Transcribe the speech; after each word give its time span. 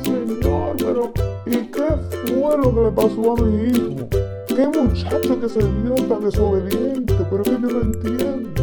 Señor, 0.00 0.76
pero 0.78 1.12
¿y 1.44 1.66
qué 1.66 1.86
fue 2.26 2.56
lo 2.56 2.74
que 2.74 2.80
le 2.80 2.90
pasó 2.92 3.32
a 3.32 3.42
mi 3.42 3.64
hijo? 3.68 4.08
¿Qué 4.46 4.66
muchacho 4.66 5.40
que 5.40 5.48
se 5.48 5.62
vio 5.62 5.94
tan 5.94 6.24
desobediente? 6.24 7.14
Pero 7.30 7.42
es 7.42 7.48
que 7.48 7.60
yo 7.60 7.68
no 7.68 7.80
entiendo. 7.82 8.62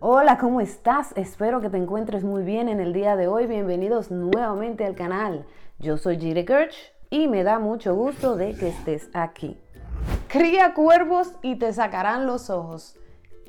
Hola, 0.00 0.36
¿cómo 0.38 0.60
estás? 0.60 1.12
Espero 1.16 1.62
que 1.62 1.70
te 1.70 1.78
encuentres 1.78 2.24
muy 2.24 2.42
bien 2.42 2.68
en 2.68 2.80
el 2.80 2.92
día 2.92 3.16
de 3.16 3.26
hoy. 3.26 3.46
Bienvenidos 3.46 4.10
nuevamente 4.10 4.84
al 4.84 4.94
canal. 4.94 5.46
Yo 5.78 5.96
soy 5.96 6.18
Jire 6.18 6.44
Kirch 6.44 6.92
y 7.08 7.28
me 7.28 7.44
da 7.44 7.58
mucho 7.58 7.94
gusto 7.94 8.36
de 8.36 8.54
que 8.54 8.68
estés 8.68 9.08
aquí. 9.14 9.58
Cría 10.28 10.74
cuervos 10.74 11.32
y 11.42 11.56
te 11.56 11.72
sacarán 11.72 12.26
los 12.26 12.50
ojos. 12.50 12.98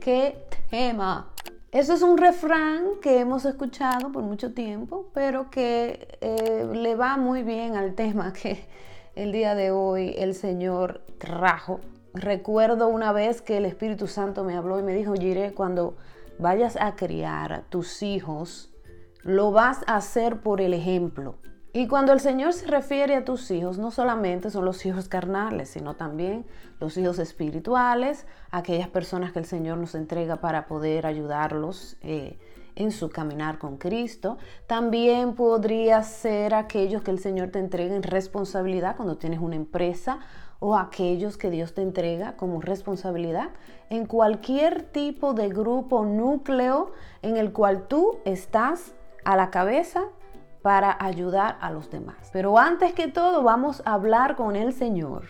¡Qué 0.06 0.38
tema! 0.70 1.32
Eso 1.72 1.94
es 1.96 2.04
un 2.04 2.20
refrán 2.20 3.00
que 3.02 3.20
hemos 3.20 3.44
escuchado 3.44 4.12
por 4.12 4.22
mucho 4.22 4.54
tiempo, 4.54 5.08
pero 5.16 5.50
que 5.50 6.20
eh, 6.22 6.70
le 6.72 6.94
va 6.94 7.18
muy 7.18 7.42
bien 7.42 7.76
al 7.76 7.96
tema 7.96 8.32
que 8.32 8.68
el 9.16 9.32
día 9.32 9.56
de 9.56 9.72
hoy 9.72 10.14
el 10.20 10.36
Señor 10.36 11.02
trajo. 11.18 11.80
Recuerdo 12.14 12.88
una 12.88 13.14
vez 13.14 13.42
que 13.42 13.58
el 13.58 13.66
Espíritu 13.66 14.06
Santo 14.06 14.44
me 14.44 14.56
habló 14.56 14.80
y 14.80 14.84
me 14.84 14.94
dijo, 14.94 15.16
Jire, 15.16 15.56
cuando 15.56 15.98
vayas 16.38 16.78
a 16.80 16.96
criar 16.96 17.64
tus 17.70 18.04
hijos, 18.04 18.72
lo 19.24 19.52
vas 19.52 19.80
a 19.88 19.96
hacer 19.96 20.40
por 20.40 20.62
el 20.62 20.76
ejemplo. 20.76 21.38
Y 21.76 21.88
cuando 21.88 22.14
el 22.14 22.22
Señor 22.22 22.54
se 22.54 22.68
refiere 22.68 23.18
a 23.18 23.26
tus 23.26 23.52
hijos, 23.52 23.78
no 23.78 23.92
solamente 23.92 24.50
son 24.50 24.64
los 24.64 24.86
hijos 24.86 25.10
carnales, 25.10 25.68
sino 25.68 25.98
también 25.98 26.46
los 26.80 26.96
hijos 26.96 27.20
espirituales, 27.20 28.26
aquellas 28.50 28.88
personas 28.88 29.34
que 29.34 29.40
el 29.40 29.46
Señor 29.46 29.78
nos 29.80 29.94
entrega 29.94 30.38
para 30.38 30.68
poder 30.68 31.06
ayudarlos 31.06 31.98
eh, 32.02 32.40
en 32.76 32.94
su 32.94 33.10
caminar 33.10 33.60
con 33.60 33.76
Cristo. 33.76 34.38
También 34.68 35.36
podría 35.36 36.02
ser 36.04 36.54
aquellos 36.54 37.02
que 37.02 37.12
el 37.12 37.20
Señor 37.20 37.50
te 37.50 37.60
entrega 37.60 37.94
en 37.94 38.04
responsabilidad 38.04 38.96
cuando 38.96 39.18
tienes 39.18 39.42
una 39.42 39.58
empresa 39.58 40.20
o 40.60 40.78
aquellos 40.78 41.36
que 41.36 41.50
Dios 41.50 41.74
te 41.74 41.82
entrega 41.82 42.38
como 42.38 42.62
responsabilidad 42.62 43.50
en 43.90 44.06
cualquier 44.06 44.84
tipo 44.84 45.34
de 45.34 45.50
grupo 45.50 46.06
núcleo 46.06 46.94
en 47.22 47.36
el 47.36 47.52
cual 47.52 47.90
tú 47.90 48.20
estás 48.24 48.96
a 49.26 49.36
la 49.36 49.52
cabeza 49.52 50.06
para 50.66 50.98
ayudar 51.00 51.60
a 51.62 51.70
los 51.70 51.92
demás. 51.92 52.16
Pero 52.34 52.58
antes 52.58 52.96
que 52.96 53.08
todo 53.08 53.44
vamos 53.44 53.84
a 53.86 53.94
hablar 53.94 54.36
con 54.36 54.56
el 54.56 54.74
Señor. 54.74 55.26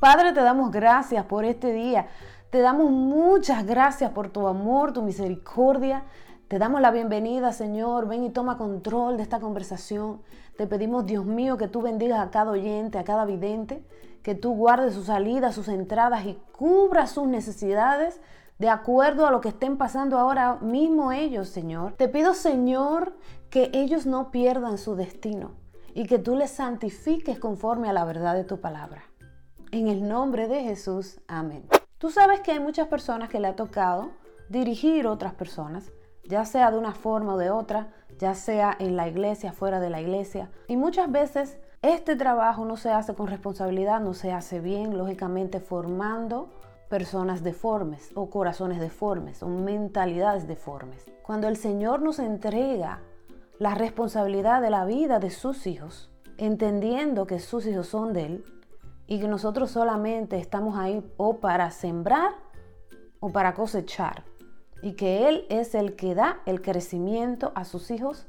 Padre, 0.00 0.32
te 0.32 0.40
damos 0.40 0.72
gracias 0.72 1.24
por 1.26 1.44
este 1.44 1.72
día. 1.72 2.08
Te 2.50 2.58
damos 2.58 2.90
muchas 2.90 3.64
gracias 3.64 4.10
por 4.10 4.30
tu 4.30 4.48
amor, 4.48 4.92
tu 4.92 5.02
misericordia. 5.02 6.02
Te 6.48 6.58
damos 6.58 6.80
la 6.80 6.90
bienvenida, 6.90 7.52
Señor. 7.52 8.08
Ven 8.08 8.24
y 8.24 8.30
toma 8.30 8.58
control 8.58 9.16
de 9.16 9.22
esta 9.22 9.38
conversación. 9.38 10.22
Te 10.56 10.66
pedimos, 10.66 11.06
Dios 11.06 11.24
mío, 11.24 11.56
que 11.56 11.68
tú 11.68 11.80
bendigas 11.80 12.18
a 12.18 12.32
cada 12.32 12.50
oyente, 12.50 12.98
a 12.98 13.04
cada 13.04 13.24
vidente, 13.26 13.86
que 14.24 14.34
tú 14.34 14.56
guardes 14.56 14.94
sus 14.94 15.06
salidas, 15.06 15.54
sus 15.54 15.68
entradas 15.68 16.26
y 16.26 16.36
cubra 16.50 17.06
sus 17.06 17.28
necesidades 17.28 18.20
de 18.58 18.68
acuerdo 18.68 19.26
a 19.26 19.30
lo 19.30 19.40
que 19.40 19.48
estén 19.48 19.76
pasando 19.76 20.18
ahora 20.18 20.56
mismo 20.60 21.12
ellos, 21.12 21.48
Señor. 21.48 21.92
Te 21.92 22.08
pido, 22.08 22.34
Señor, 22.34 23.16
que 23.54 23.70
ellos 23.72 24.04
no 24.04 24.32
pierdan 24.32 24.78
su 24.78 24.96
destino 24.96 25.52
y 25.94 26.06
que 26.06 26.18
tú 26.18 26.34
les 26.34 26.50
santifiques 26.50 27.38
conforme 27.38 27.88
a 27.88 27.92
la 27.92 28.04
verdad 28.04 28.34
de 28.34 28.42
tu 28.42 28.60
palabra. 28.60 29.04
En 29.70 29.86
el 29.86 30.08
nombre 30.08 30.48
de 30.48 30.64
Jesús, 30.64 31.20
amén. 31.28 31.64
Tú 31.98 32.10
sabes 32.10 32.40
que 32.40 32.50
hay 32.50 32.58
muchas 32.58 32.88
personas 32.88 33.28
que 33.28 33.38
le 33.38 33.46
ha 33.46 33.54
tocado 33.54 34.10
dirigir 34.48 35.06
otras 35.06 35.34
personas, 35.34 35.92
ya 36.24 36.44
sea 36.44 36.72
de 36.72 36.78
una 36.78 36.94
forma 36.94 37.34
o 37.34 37.38
de 37.38 37.50
otra, 37.50 37.92
ya 38.18 38.34
sea 38.34 38.76
en 38.76 38.96
la 38.96 39.06
iglesia, 39.06 39.52
fuera 39.52 39.78
de 39.78 39.90
la 39.90 40.00
iglesia. 40.00 40.50
Y 40.66 40.76
muchas 40.76 41.12
veces 41.12 41.56
este 41.80 42.16
trabajo 42.16 42.64
no 42.64 42.76
se 42.76 42.90
hace 42.90 43.14
con 43.14 43.28
responsabilidad, 43.28 44.00
no 44.00 44.14
se 44.14 44.32
hace 44.32 44.58
bien, 44.58 44.98
lógicamente 44.98 45.60
formando 45.60 46.50
personas 46.90 47.44
deformes 47.44 48.10
o 48.16 48.30
corazones 48.30 48.80
deformes 48.80 49.44
o 49.44 49.46
mentalidades 49.46 50.48
deformes. 50.48 51.08
Cuando 51.22 51.46
el 51.46 51.56
Señor 51.56 52.02
nos 52.02 52.18
entrega 52.18 53.00
la 53.58 53.74
responsabilidad 53.74 54.60
de 54.60 54.70
la 54.70 54.84
vida 54.84 55.18
de 55.18 55.30
sus 55.30 55.66
hijos, 55.66 56.10
entendiendo 56.38 57.26
que 57.26 57.38
sus 57.38 57.66
hijos 57.66 57.86
son 57.88 58.12
de 58.12 58.26
Él 58.26 58.44
y 59.06 59.20
que 59.20 59.28
nosotros 59.28 59.70
solamente 59.70 60.38
estamos 60.38 60.76
ahí 60.76 61.04
o 61.16 61.38
para 61.38 61.70
sembrar 61.70 62.32
o 63.20 63.30
para 63.30 63.54
cosechar 63.54 64.24
y 64.82 64.94
que 64.94 65.28
Él 65.28 65.46
es 65.48 65.74
el 65.74 65.96
que 65.96 66.14
da 66.14 66.40
el 66.46 66.60
crecimiento 66.60 67.52
a 67.54 67.64
sus 67.64 67.90
hijos. 67.90 68.26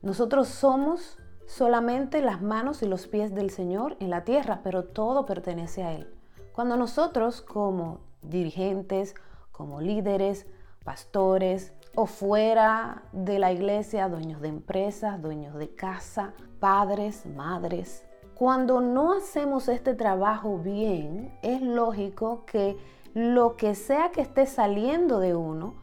Nosotros 0.00 0.48
somos 0.48 1.18
solamente 1.46 2.22
las 2.22 2.40
manos 2.40 2.82
y 2.82 2.86
los 2.86 3.06
pies 3.06 3.34
del 3.34 3.50
Señor 3.50 3.96
en 4.00 4.10
la 4.10 4.24
tierra, 4.24 4.60
pero 4.62 4.84
todo 4.84 5.26
pertenece 5.26 5.82
a 5.82 5.92
Él. 5.94 6.08
Cuando 6.52 6.76
nosotros 6.76 7.42
como 7.42 8.00
dirigentes, 8.22 9.14
como 9.52 9.80
líderes, 9.80 10.46
pastores, 10.84 11.72
o 12.00 12.06
fuera 12.06 13.02
de 13.10 13.40
la 13.40 13.50
iglesia, 13.50 14.08
dueños 14.08 14.40
de 14.40 14.46
empresas, 14.46 15.20
dueños 15.20 15.56
de 15.56 15.74
casa, 15.74 16.32
padres, 16.60 17.26
madres. 17.26 18.06
Cuando 18.36 18.80
no 18.80 19.14
hacemos 19.14 19.66
este 19.66 19.94
trabajo 19.94 20.58
bien, 20.58 21.36
es 21.42 21.60
lógico 21.60 22.44
que 22.46 22.76
lo 23.14 23.56
que 23.56 23.74
sea 23.74 24.12
que 24.12 24.20
esté 24.20 24.46
saliendo 24.46 25.18
de 25.18 25.34
uno 25.34 25.74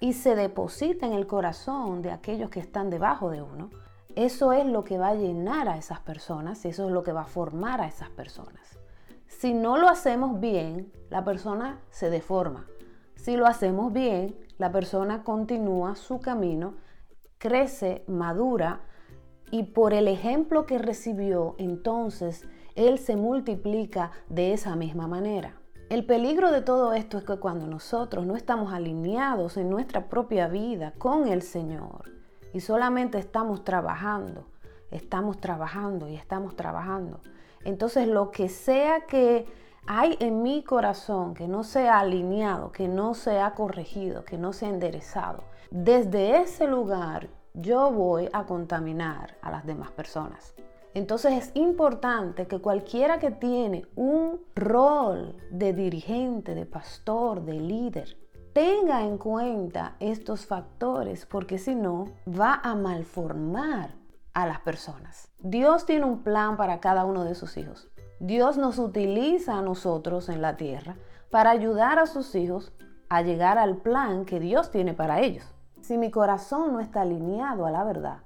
y 0.00 0.14
se 0.14 0.34
deposita 0.34 1.06
en 1.06 1.12
el 1.12 1.28
corazón 1.28 2.02
de 2.02 2.10
aquellos 2.10 2.50
que 2.50 2.58
están 2.58 2.90
debajo 2.90 3.30
de 3.30 3.42
uno, 3.42 3.70
eso 4.16 4.52
es 4.52 4.66
lo 4.66 4.82
que 4.82 4.98
va 4.98 5.10
a 5.10 5.14
llenar 5.14 5.68
a 5.68 5.78
esas 5.78 6.00
personas 6.00 6.64
eso 6.64 6.86
es 6.86 6.92
lo 6.92 7.04
que 7.04 7.12
va 7.12 7.20
a 7.20 7.26
formar 7.26 7.80
a 7.80 7.86
esas 7.86 8.10
personas. 8.10 8.80
Si 9.28 9.54
no 9.54 9.76
lo 9.76 9.88
hacemos 9.88 10.40
bien, 10.40 10.92
la 11.08 11.22
persona 11.22 11.78
se 11.90 12.10
deforma. 12.10 12.66
Si 13.22 13.36
lo 13.36 13.46
hacemos 13.46 13.92
bien, 13.92 14.34
la 14.58 14.72
persona 14.72 15.22
continúa 15.22 15.94
su 15.94 16.18
camino, 16.18 16.74
crece, 17.38 18.02
madura 18.08 18.80
y 19.52 19.62
por 19.62 19.94
el 19.94 20.08
ejemplo 20.08 20.66
que 20.66 20.78
recibió, 20.78 21.54
entonces 21.58 22.48
él 22.74 22.98
se 22.98 23.14
multiplica 23.14 24.10
de 24.28 24.52
esa 24.52 24.74
misma 24.74 25.06
manera. 25.06 25.54
El 25.88 26.04
peligro 26.04 26.50
de 26.50 26.62
todo 26.62 26.94
esto 26.94 27.16
es 27.16 27.22
que 27.22 27.36
cuando 27.36 27.68
nosotros 27.68 28.26
no 28.26 28.34
estamos 28.34 28.72
alineados 28.72 29.56
en 29.56 29.70
nuestra 29.70 30.08
propia 30.08 30.48
vida 30.48 30.92
con 30.98 31.28
el 31.28 31.42
Señor 31.42 32.10
y 32.52 32.58
solamente 32.58 33.18
estamos 33.18 33.62
trabajando, 33.62 34.48
estamos 34.90 35.38
trabajando 35.38 36.08
y 36.08 36.16
estamos 36.16 36.56
trabajando, 36.56 37.20
entonces 37.62 38.08
lo 38.08 38.32
que 38.32 38.48
sea 38.48 39.06
que 39.06 39.46
hay 39.86 40.16
en 40.20 40.42
mi 40.42 40.62
corazón 40.62 41.34
que 41.34 41.48
no 41.48 41.64
se 41.64 41.88
ha 41.88 42.00
alineado, 42.00 42.72
que 42.72 42.88
no 42.88 43.14
se 43.14 43.40
ha 43.40 43.54
corregido, 43.54 44.24
que 44.24 44.38
no 44.38 44.52
se 44.52 44.66
ha 44.66 44.68
enderezado, 44.68 45.44
desde 45.70 46.40
ese 46.40 46.66
lugar 46.66 47.28
yo 47.54 47.90
voy 47.90 48.28
a 48.32 48.44
contaminar 48.44 49.36
a 49.42 49.50
las 49.50 49.66
demás 49.66 49.90
personas. 49.90 50.54
Entonces 50.94 51.32
es 51.32 51.50
importante 51.54 52.46
que 52.46 52.60
cualquiera 52.60 53.18
que 53.18 53.30
tiene 53.30 53.86
un 53.96 54.40
rol 54.54 55.34
de 55.50 55.72
dirigente, 55.72 56.54
de 56.54 56.66
pastor, 56.66 57.42
de 57.42 57.54
líder, 57.54 58.16
tenga 58.52 59.02
en 59.02 59.16
cuenta 59.16 59.96
estos 60.00 60.44
factores, 60.44 61.24
porque 61.24 61.58
si 61.58 61.74
no, 61.74 62.08
va 62.28 62.60
a 62.62 62.74
malformar 62.74 63.94
a 64.34 64.46
las 64.46 64.60
personas. 64.60 65.28
Dios 65.38 65.86
tiene 65.86 66.04
un 66.04 66.22
plan 66.22 66.56
para 66.56 66.80
cada 66.80 67.04
uno 67.04 67.24
de 67.24 67.34
sus 67.34 67.56
hijos. 67.56 67.88
Dios 68.22 68.56
nos 68.56 68.78
utiliza 68.78 69.58
a 69.58 69.62
nosotros 69.62 70.28
en 70.28 70.42
la 70.42 70.56
tierra 70.56 70.94
para 71.28 71.50
ayudar 71.50 71.98
a 71.98 72.06
sus 72.06 72.36
hijos 72.36 72.72
a 73.08 73.20
llegar 73.22 73.58
al 73.58 73.78
plan 73.78 74.24
que 74.24 74.38
Dios 74.38 74.70
tiene 74.70 74.94
para 74.94 75.18
ellos. 75.18 75.44
Si 75.80 75.98
mi 75.98 76.12
corazón 76.12 76.72
no 76.72 76.78
está 76.78 77.00
alineado 77.00 77.66
a 77.66 77.72
la 77.72 77.82
verdad, 77.82 78.18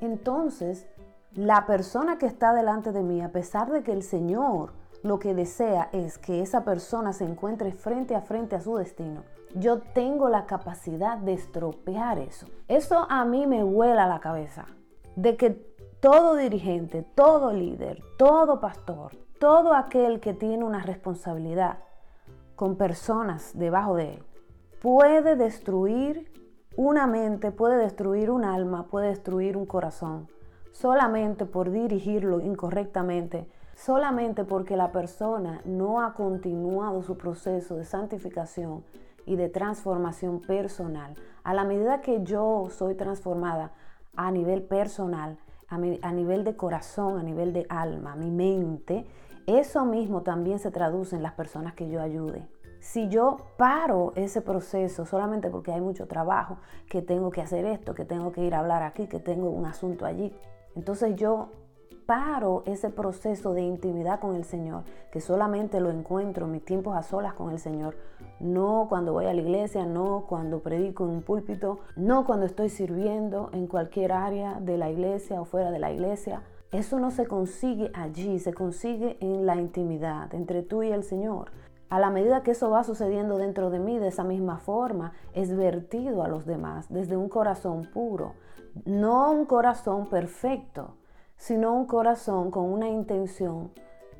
entonces 0.00 0.86
la 1.34 1.66
persona 1.66 2.16
que 2.16 2.24
está 2.24 2.54
delante 2.54 2.92
de 2.92 3.02
mí, 3.02 3.20
a 3.20 3.30
pesar 3.30 3.70
de 3.70 3.82
que 3.82 3.92
el 3.92 4.02
Señor 4.02 4.72
lo 5.02 5.18
que 5.18 5.34
desea 5.34 5.90
es 5.92 6.16
que 6.16 6.40
esa 6.40 6.64
persona 6.64 7.12
se 7.12 7.24
encuentre 7.24 7.72
frente 7.72 8.14
a 8.14 8.22
frente 8.22 8.56
a 8.56 8.62
su 8.62 8.76
destino, 8.76 9.22
yo 9.54 9.80
tengo 9.80 10.30
la 10.30 10.46
capacidad 10.46 11.18
de 11.18 11.34
estropear 11.34 12.18
eso. 12.20 12.46
Eso 12.68 13.06
a 13.10 13.26
mí 13.26 13.46
me 13.46 13.62
vuela 13.62 14.06
la 14.06 14.20
cabeza, 14.20 14.64
de 15.14 15.36
que 15.36 15.50
todo 16.00 16.36
dirigente, 16.36 17.02
todo 17.02 17.52
líder, 17.52 18.02
todo 18.16 18.60
pastor, 18.60 19.25
todo 19.38 19.74
aquel 19.74 20.20
que 20.20 20.34
tiene 20.34 20.64
una 20.64 20.82
responsabilidad 20.82 21.78
con 22.54 22.76
personas 22.76 23.52
debajo 23.54 23.96
de 23.96 24.14
él 24.14 24.22
puede 24.80 25.36
destruir 25.36 26.30
una 26.76 27.06
mente, 27.06 27.50
puede 27.50 27.76
destruir 27.76 28.30
un 28.30 28.44
alma, 28.44 28.86
puede 28.86 29.08
destruir 29.08 29.56
un 29.56 29.66
corazón, 29.66 30.28
solamente 30.72 31.46
por 31.46 31.70
dirigirlo 31.70 32.40
incorrectamente, 32.40 33.48
solamente 33.74 34.44
porque 34.44 34.76
la 34.76 34.92
persona 34.92 35.60
no 35.64 36.02
ha 36.02 36.12
continuado 36.14 37.02
su 37.02 37.16
proceso 37.16 37.76
de 37.76 37.84
santificación 37.84 38.84
y 39.24 39.36
de 39.36 39.48
transformación 39.48 40.40
personal. 40.40 41.14
A 41.44 41.54
la 41.54 41.64
medida 41.64 42.00
que 42.00 42.22
yo 42.22 42.68
soy 42.70 42.94
transformada 42.94 43.72
a 44.16 44.30
nivel 44.30 44.62
personal, 44.62 45.38
a, 45.68 46.12
nivel 46.12 46.44
de 46.44 46.56
corazón, 46.56 47.18
a 47.18 47.22
nivel 47.22 47.52
de 47.52 47.66
alma, 47.68 48.14
mi 48.14 48.30
mente, 48.30 49.06
eso 49.46 49.84
mismo 49.84 50.22
también 50.22 50.58
se 50.58 50.70
traduce 50.70 51.16
en 51.16 51.22
las 51.22 51.32
personas 51.32 51.74
que 51.74 51.88
yo 51.88 52.00
ayude. 52.00 52.48
Si 52.80 53.08
yo 53.08 53.38
paro 53.56 54.12
ese 54.16 54.42
proceso 54.42 55.06
solamente 55.06 55.50
porque 55.50 55.72
hay 55.72 55.80
mucho 55.80 56.06
trabajo, 56.06 56.58
que 56.88 57.02
tengo 57.02 57.30
que 57.30 57.40
hacer 57.40 57.64
esto, 57.64 57.94
que 57.94 58.04
tengo 58.04 58.32
que 58.32 58.42
ir 58.42 58.54
a 58.54 58.60
hablar 58.60 58.82
aquí, 58.82 59.06
que 59.06 59.18
tengo 59.18 59.50
un 59.50 59.66
asunto 59.66 60.04
allí, 60.04 60.32
entonces 60.74 61.16
yo 61.16 61.48
paro 62.06 62.62
ese 62.66 62.90
proceso 62.90 63.52
de 63.52 63.62
intimidad 63.62 64.20
con 64.20 64.36
el 64.36 64.44
Señor, 64.44 64.84
que 65.10 65.20
solamente 65.20 65.80
lo 65.80 65.90
encuentro 65.90 66.46
en 66.46 66.52
mis 66.52 66.64
tiempos 66.64 66.96
a 66.96 67.02
solas 67.02 67.34
con 67.34 67.50
el 67.50 67.58
Señor, 67.58 67.96
no 68.38 68.86
cuando 68.88 69.12
voy 69.12 69.26
a 69.26 69.34
la 69.34 69.40
iglesia, 69.40 69.84
no 69.86 70.26
cuando 70.28 70.60
predico 70.60 71.04
en 71.04 71.10
un 71.10 71.22
púlpito, 71.22 71.80
no 71.96 72.24
cuando 72.24 72.46
estoy 72.46 72.68
sirviendo 72.68 73.50
en 73.52 73.66
cualquier 73.66 74.12
área 74.12 74.60
de 74.60 74.78
la 74.78 74.90
iglesia 74.90 75.40
o 75.40 75.44
fuera 75.44 75.70
de 75.70 75.78
la 75.78 75.90
iglesia. 75.90 76.42
Eso 76.72 76.98
no 76.98 77.10
se 77.10 77.26
consigue 77.26 77.90
allí, 77.94 78.38
se 78.38 78.52
consigue 78.52 79.16
en 79.20 79.46
la 79.46 79.56
intimidad 79.56 80.34
entre 80.34 80.62
tú 80.62 80.82
y 80.82 80.90
el 80.90 81.04
Señor. 81.04 81.52
A 81.88 82.00
la 82.00 82.10
medida 82.10 82.42
que 82.42 82.50
eso 82.50 82.70
va 82.70 82.82
sucediendo 82.82 83.38
dentro 83.38 83.70
de 83.70 83.78
mí 83.78 83.98
de 83.98 84.08
esa 84.08 84.24
misma 84.24 84.58
forma, 84.58 85.12
es 85.32 85.56
vertido 85.56 86.24
a 86.24 86.28
los 86.28 86.44
demás 86.44 86.86
desde 86.88 87.16
un 87.16 87.28
corazón 87.28 87.88
puro, 87.94 88.34
no 88.84 89.30
un 89.30 89.46
corazón 89.46 90.08
perfecto, 90.08 90.96
sino 91.36 91.72
un 91.72 91.86
corazón 91.86 92.50
con 92.50 92.64
una 92.64 92.88
intención 92.88 93.70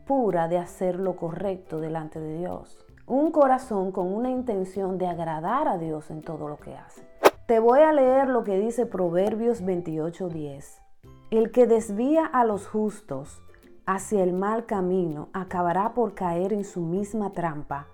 pura 0.06 0.46
de 0.46 0.58
hacer 0.58 1.00
lo 1.00 1.16
correcto 1.16 1.80
delante 1.80 2.20
de 2.20 2.38
Dios. 2.38 2.78
Un 3.08 3.32
corazón 3.32 3.90
con 3.90 4.12
una 4.12 4.30
intención 4.30 4.98
de 4.98 5.08
agradar 5.08 5.66
a 5.66 5.78
Dios 5.78 6.10
en 6.10 6.22
todo 6.22 6.48
lo 6.48 6.58
que 6.58 6.76
hace. 6.76 7.02
Te 7.46 7.58
voy 7.58 7.80
a 7.80 7.92
leer 7.92 8.28
lo 8.28 8.44
que 8.44 8.58
dice 8.58 8.86
Proverbios 8.86 9.62
28:10. 9.62 10.85
El 11.30 11.50
que 11.50 11.66
desvía 11.66 12.24
a 12.24 12.44
los 12.44 12.68
justos 12.68 13.42
hacia 13.84 14.22
el 14.22 14.32
mal 14.32 14.64
camino 14.64 15.28
acabará 15.32 15.92
por 15.92 16.14
caer 16.14 16.52
en 16.52 16.64
su 16.64 16.80
misma 16.80 17.32
trampa, 17.32 17.88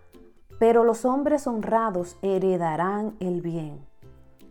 pero 0.58 0.84
los 0.84 1.06
hombres 1.06 1.46
honrados 1.46 2.18
heredarán 2.20 3.16
el 3.20 3.40
bien. 3.40 3.86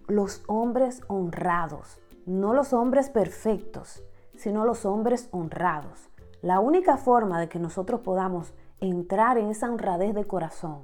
Los 0.08 0.44
hombres 0.48 1.04
honrados, 1.08 2.02
no 2.26 2.54
los 2.54 2.74
hombres 2.74 3.12
perfectos, 3.12 4.04
sino 4.36 4.66
los 4.66 4.84
hombres 4.84 5.30
honrados. 5.32 6.10
La 6.42 6.60
única 6.60 6.98
forma 6.98 7.40
de 7.40 7.50
que 7.50 7.60
nosotros 7.60 8.02
podamos 8.02 8.56
entrar 8.80 9.38
en 9.38 9.50
esa 9.50 9.70
honradez 9.70 10.16
de 10.16 10.26
corazón 10.26 10.82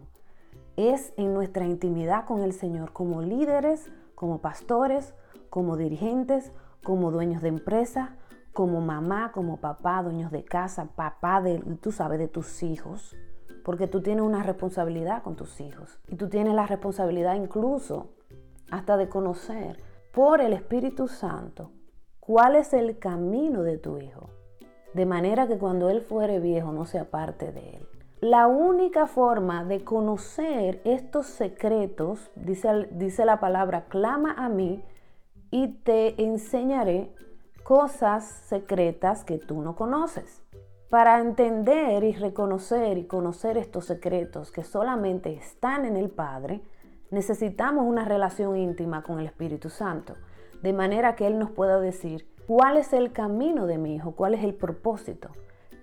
es 0.75 1.13
en 1.17 1.33
nuestra 1.33 1.65
intimidad 1.65 2.25
con 2.25 2.43
el 2.43 2.53
Señor 2.53 2.93
como 2.93 3.23
líderes, 3.23 3.89
como 4.13 4.37
pastores, 4.37 5.15
como 5.49 5.77
dirigentes, 5.77 6.51
como 6.83 7.11
dueños 7.11 7.41
de 7.41 7.49
empresa, 7.49 8.15
como 8.53 8.81
mamá, 8.81 9.31
como 9.33 9.57
papá, 9.57 10.01
dueños 10.01 10.31
de 10.31 10.43
casa, 10.43 10.89
papá 10.95 11.41
de, 11.41 11.59
tú 11.81 11.91
sabes, 11.91 12.17
de 12.19 12.27
tus 12.27 12.63
hijos. 12.63 13.15
Porque 13.63 13.87
tú 13.87 14.01
tienes 14.01 14.23
una 14.23 14.43
responsabilidad 14.43 15.21
con 15.23 15.35
tus 15.35 15.59
hijos. 15.61 15.99
Y 16.07 16.15
tú 16.15 16.29
tienes 16.29 16.53
la 16.53 16.65
responsabilidad 16.65 17.35
incluso 17.35 18.13
hasta 18.71 18.97
de 18.97 19.09
conocer 19.09 19.81
por 20.13 20.41
el 20.41 20.53
Espíritu 20.53 21.07
Santo 21.07 21.71
cuál 22.19 22.55
es 22.55 22.73
el 22.73 22.97
camino 22.97 23.63
de 23.63 23.77
tu 23.77 23.97
hijo, 23.99 24.29
de 24.93 25.05
manera 25.05 25.47
que 25.47 25.57
cuando 25.57 25.89
él 25.89 26.01
fuere 26.01 26.39
viejo 26.39 26.71
no 26.71 26.85
se 26.85 26.99
aparte 26.99 27.51
de 27.51 27.77
él. 27.77 27.87
La 28.19 28.47
única 28.47 29.05
forma 29.05 29.63
de 29.63 29.83
conocer 29.83 30.81
estos 30.83 31.27
secretos, 31.27 32.31
dice, 32.35 32.87
dice 32.91 33.25
la 33.25 33.39
palabra, 33.39 33.85
clama 33.85 34.33
a 34.33 34.49
mí 34.49 34.83
y 35.51 35.79
te 35.83 36.21
enseñaré 36.23 37.13
cosas 37.63 38.25
secretas 38.47 39.23
que 39.23 39.37
tú 39.37 39.61
no 39.61 39.75
conoces. 39.75 40.43
Para 40.89 41.19
entender 41.19 42.03
y 42.03 42.13
reconocer 42.13 42.97
y 42.97 43.07
conocer 43.07 43.57
estos 43.57 43.85
secretos 43.85 44.51
que 44.51 44.63
solamente 44.63 45.33
están 45.33 45.85
en 45.85 45.97
el 45.97 46.09
Padre, 46.09 46.61
necesitamos 47.11 47.85
una 47.85 48.05
relación 48.05 48.55
íntima 48.55 49.03
con 49.03 49.19
el 49.19 49.25
Espíritu 49.25 49.69
Santo 49.69 50.13
de 50.61 50.73
manera 50.73 51.15
que 51.15 51.27
Él 51.27 51.39
nos 51.39 51.51
pueda 51.51 51.79
decir 51.79 52.27
cuál 52.47 52.77
es 52.77 52.93
el 52.93 53.11
camino 53.11 53.67
de 53.67 53.77
mi 53.77 53.95
hijo, 53.95 54.13
cuál 54.15 54.33
es 54.33 54.43
el 54.43 54.55
propósito, 54.55 55.29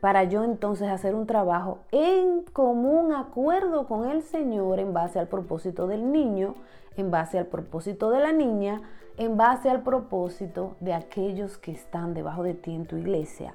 para 0.05 0.25
yo 0.25 0.45
entonces 0.45 0.91
hacer 0.91 1.15
un 1.15 1.27
trabajo 1.27 1.79
en 1.91 2.43
común 2.53 3.15
acuerdo 3.15 3.87
con 3.87 4.11
el 4.11 4.21
Señor 4.21 4.79
en 4.79 4.93
base 4.93 5.19
al 5.19 5.29
propósito 5.29 5.87
del 5.87 6.13
niño, 6.13 6.57
en 6.99 7.11
base 7.11 7.39
al 7.39 7.47
propósito 7.47 8.11
de 8.11 8.21
la 8.21 8.31
niña, 8.31 8.83
en 9.17 9.39
base 9.39 9.71
al 9.71 9.83
propósito 9.83 10.77
de 10.81 10.93
aquellos 10.93 11.57
que 11.57 11.73
están 11.73 12.13
debajo 12.13 12.43
de 12.43 12.53
ti 12.53 12.75
en 12.75 12.85
tu 12.85 12.99
iglesia. 12.99 13.55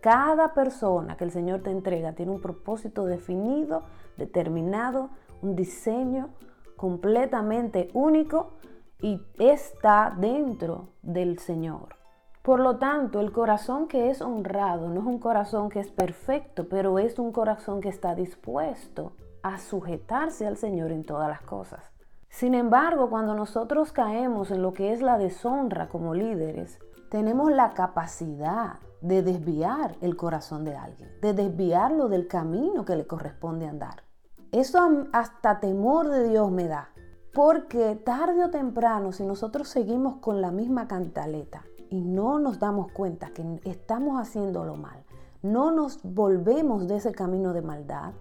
Cada 0.00 0.54
persona 0.54 1.16
que 1.16 1.24
el 1.24 1.32
Señor 1.32 1.62
te 1.62 1.72
entrega 1.72 2.12
tiene 2.12 2.30
un 2.30 2.40
propósito 2.40 3.04
definido, 3.04 3.82
determinado, 4.16 5.10
un 5.42 5.56
diseño 5.56 6.28
completamente 6.76 7.88
único 7.92 8.52
y 9.00 9.20
está 9.36 10.14
dentro 10.16 10.90
del 11.02 11.40
Señor. 11.40 12.01
Por 12.42 12.58
lo 12.58 12.78
tanto, 12.78 13.20
el 13.20 13.30
corazón 13.30 13.86
que 13.86 14.10
es 14.10 14.20
honrado 14.20 14.88
no 14.88 15.00
es 15.00 15.06
un 15.06 15.20
corazón 15.20 15.68
que 15.68 15.78
es 15.78 15.92
perfecto, 15.92 16.68
pero 16.68 16.98
es 16.98 17.20
un 17.20 17.30
corazón 17.30 17.80
que 17.80 17.88
está 17.88 18.16
dispuesto 18.16 19.12
a 19.44 19.58
sujetarse 19.58 20.44
al 20.48 20.56
Señor 20.56 20.90
en 20.90 21.04
todas 21.04 21.28
las 21.28 21.42
cosas. 21.42 21.84
Sin 22.28 22.54
embargo, 22.54 23.10
cuando 23.10 23.36
nosotros 23.36 23.92
caemos 23.92 24.50
en 24.50 24.60
lo 24.60 24.72
que 24.72 24.92
es 24.92 25.02
la 25.02 25.18
deshonra 25.18 25.88
como 25.88 26.14
líderes, 26.14 26.80
tenemos 27.10 27.52
la 27.52 27.74
capacidad 27.74 28.80
de 29.00 29.22
desviar 29.22 29.94
el 30.00 30.16
corazón 30.16 30.64
de 30.64 30.74
alguien, 30.74 31.10
de 31.20 31.34
desviarlo 31.34 32.08
del 32.08 32.26
camino 32.26 32.84
que 32.84 32.96
le 32.96 33.06
corresponde 33.06 33.68
andar. 33.68 34.02
Eso 34.50 34.80
hasta 35.12 35.60
temor 35.60 36.08
de 36.08 36.28
Dios 36.28 36.50
me 36.50 36.66
da, 36.66 36.88
porque 37.32 37.94
tarde 37.94 38.44
o 38.44 38.50
temprano, 38.50 39.12
si 39.12 39.24
nosotros 39.24 39.68
seguimos 39.68 40.16
con 40.16 40.40
la 40.40 40.50
misma 40.50 40.88
cantaleta 40.88 41.64
y 41.92 42.00
no 42.00 42.38
nos 42.38 42.58
damos 42.58 42.90
cuenta 42.90 43.32
que 43.34 43.44
estamos 43.64 44.18
haciéndolo 44.18 44.76
mal, 44.76 45.04
no 45.42 45.70
nos 45.70 46.02
volvemos 46.02 46.88
de 46.88 46.96
ese 46.96 47.12
camino 47.12 47.52
de 47.52 47.60
maldad, 47.60 48.14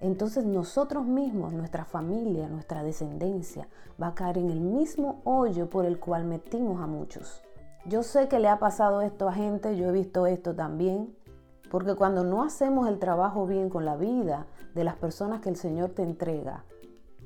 entonces 0.00 0.44
nosotros 0.44 1.06
mismos, 1.06 1.52
nuestra 1.52 1.84
familia, 1.84 2.48
nuestra 2.48 2.84
descendencia, 2.84 3.66
va 4.00 4.08
a 4.08 4.14
caer 4.14 4.38
en 4.38 4.50
el 4.50 4.60
mismo 4.60 5.22
hoyo 5.24 5.68
por 5.68 5.86
el 5.86 5.98
cual 5.98 6.22
metimos 6.22 6.80
a 6.80 6.86
muchos. 6.86 7.42
Yo 7.84 8.04
sé 8.04 8.28
que 8.28 8.38
le 8.38 8.48
ha 8.48 8.60
pasado 8.60 9.02
esto 9.02 9.28
a 9.28 9.32
gente, 9.32 9.76
yo 9.76 9.88
he 9.88 9.92
visto 9.92 10.28
esto 10.28 10.54
también, 10.54 11.12
porque 11.68 11.96
cuando 11.96 12.22
no 12.22 12.44
hacemos 12.44 12.86
el 12.86 13.00
trabajo 13.00 13.44
bien 13.44 13.70
con 13.70 13.84
la 13.84 13.96
vida 13.96 14.46
de 14.72 14.84
las 14.84 14.94
personas 14.94 15.40
que 15.40 15.48
el 15.48 15.56
Señor 15.56 15.90
te 15.90 16.04
entrega, 16.04 16.64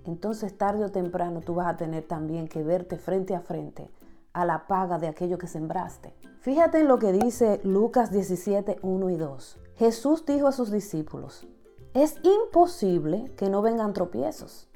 entonces 0.07 0.57
tarde 0.57 0.83
o 0.83 0.91
temprano 0.91 1.43
tú 1.43 1.57
vas 1.57 1.67
a 1.67 1.77
tener 1.77 2.05
también 2.05 2.49
que 2.49 2.63
verte 2.63 2.97
frente 2.97 3.35
a 3.35 3.41
frente 3.41 3.91
a 4.33 4.45
la 4.45 4.67
paga 4.67 4.99
de 4.99 5.09
aquello 5.09 5.39
que 5.39 5.47
sembraste. 5.47 6.15
Fíjate 6.41 6.81
en 6.81 6.89
lo 6.89 6.99
que 6.99 7.13
dice 7.13 7.61
Lucas 7.65 8.11
17, 8.11 8.79
1 8.83 9.11
y 9.11 9.17
2. 9.17 9.59
Jesús 9.77 10.25
dijo 10.27 10.47
a 10.47 10.53
sus 10.53 10.71
discípulos, 10.71 11.47
es 11.95 12.17
imposible 12.23 13.33
que 13.37 13.51
no 13.51 13.63
vengan 13.63 13.93
tropiezos, 13.93 14.69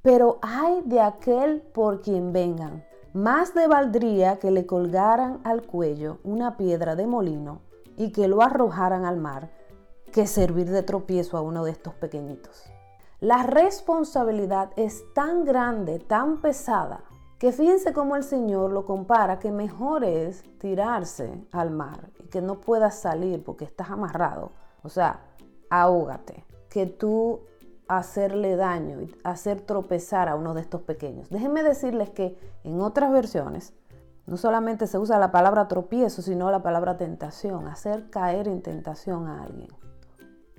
pero 0.00 0.38
hay 0.42 0.82
de 0.84 1.00
aquel 1.00 1.60
por 1.60 2.00
quien 2.00 2.32
vengan. 2.32 2.84
Más 3.12 3.54
de 3.54 3.66
valdría 3.66 4.38
que 4.38 4.50
le 4.50 4.66
colgaran 4.66 5.40
al 5.44 5.62
cuello 5.62 6.18
una 6.24 6.56
piedra 6.56 6.96
de 6.96 7.06
molino 7.06 7.60
y 7.96 8.12
que 8.12 8.28
lo 8.28 8.42
arrojaran 8.42 9.04
al 9.04 9.18
mar 9.18 9.50
que 10.12 10.26
servir 10.26 10.70
de 10.70 10.82
tropiezo 10.82 11.36
a 11.36 11.42
uno 11.42 11.64
de 11.64 11.72
estos 11.72 11.94
pequeñitos. 11.94 12.70
La 13.20 13.42
responsabilidad 13.42 14.70
es 14.76 15.02
tan 15.12 15.44
grande, 15.44 15.98
tan 15.98 16.40
pesada, 16.40 17.02
que 17.38 17.52
fíjense 17.52 17.92
cómo 17.92 18.16
el 18.16 18.24
Señor 18.24 18.72
lo 18.72 18.84
compara, 18.84 19.38
que 19.38 19.52
mejor 19.52 20.04
es 20.04 20.42
tirarse 20.58 21.46
al 21.52 21.70
mar 21.70 22.10
y 22.18 22.28
que 22.28 22.42
no 22.42 22.60
puedas 22.60 22.98
salir 22.98 23.44
porque 23.44 23.64
estás 23.64 23.90
amarrado. 23.90 24.52
O 24.82 24.88
sea, 24.88 25.20
ahógate, 25.70 26.44
que 26.68 26.86
tú 26.86 27.40
hacerle 27.86 28.56
daño 28.56 29.00
y 29.00 29.16
hacer 29.24 29.60
tropezar 29.60 30.28
a 30.28 30.34
uno 30.34 30.52
de 30.52 30.60
estos 30.60 30.82
pequeños. 30.82 31.30
Déjenme 31.30 31.62
decirles 31.62 32.10
que 32.10 32.38
en 32.64 32.80
otras 32.80 33.10
versiones 33.12 33.72
no 34.26 34.36
solamente 34.36 34.86
se 34.86 34.98
usa 34.98 35.18
la 35.18 35.32
palabra 35.32 35.68
tropiezo, 35.68 36.20
sino 36.20 36.50
la 36.50 36.62
palabra 36.62 36.98
tentación, 36.98 37.66
hacer 37.66 38.10
caer 38.10 38.46
en 38.46 38.62
tentación 38.62 39.26
a 39.26 39.42
alguien 39.42 39.70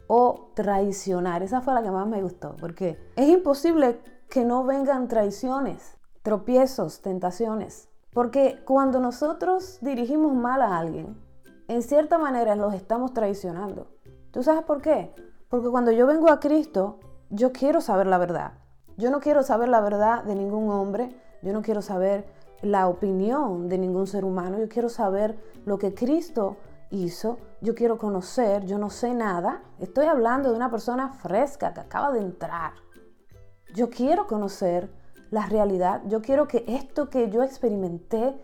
o 0.07 0.49
traicionar. 0.55 1.43
Esa 1.43 1.61
fue 1.61 1.75
la 1.75 1.83
que 1.83 1.91
más 1.91 2.07
me 2.07 2.23
gustó, 2.23 2.55
porque 2.59 2.97
es 3.15 3.29
imposible 3.29 3.99
que 4.27 4.43
no 4.43 4.63
vengan 4.63 5.07
traiciones, 5.07 5.98
tropiezos, 6.21 7.01
tentaciones. 7.01 7.89
Porque 8.11 8.63
cuando 8.65 8.99
nosotros 8.99 9.77
dirigimos 9.81 10.33
mal 10.33 10.61
a 10.61 10.77
alguien, 10.77 11.21
en 11.67 11.83
cierta 11.83 12.17
manera 12.17 12.55
los 12.55 12.73
estamos 12.73 13.13
traicionando. 13.13 13.87
¿Tú 14.31 14.43
sabes 14.43 14.63
por 14.63 14.81
qué? 14.81 15.13
Porque 15.49 15.69
cuando 15.69 15.91
yo 15.91 16.07
vengo 16.07 16.29
a 16.29 16.39
Cristo, 16.39 16.99
yo 17.29 17.51
quiero 17.51 17.81
saber 17.81 18.07
la 18.07 18.17
verdad. 18.17 18.53
Yo 18.97 19.11
no 19.11 19.19
quiero 19.19 19.43
saber 19.43 19.69
la 19.69 19.79
verdad 19.79 20.23
de 20.23 20.35
ningún 20.35 20.69
hombre, 20.69 21.15
yo 21.41 21.53
no 21.53 21.61
quiero 21.61 21.81
saber 21.81 22.27
la 22.61 22.87
opinión 22.87 23.69
de 23.69 23.77
ningún 23.77 24.07
ser 24.07 24.25
humano, 24.25 24.59
yo 24.59 24.67
quiero 24.67 24.89
saber 24.89 25.39
lo 25.65 25.77
que 25.77 25.93
Cristo 25.93 26.57
hizo, 26.89 27.37
yo 27.61 27.75
quiero 27.75 27.97
conocer, 27.97 28.65
yo 28.65 28.77
no 28.77 28.89
sé 28.89 29.13
nada, 29.13 29.61
estoy 29.79 30.07
hablando 30.07 30.49
de 30.49 30.55
una 30.55 30.69
persona 30.69 31.13
fresca 31.13 31.73
que 31.73 31.79
acaba 31.81 32.11
de 32.11 32.19
entrar. 32.19 32.73
Yo 33.73 33.89
quiero 33.89 34.27
conocer 34.27 34.91
la 35.31 35.45
realidad, 35.45 36.01
yo 36.07 36.21
quiero 36.21 36.47
que 36.47 36.63
esto 36.67 37.09
que 37.09 37.29
yo 37.29 37.43
experimenté 37.43 38.35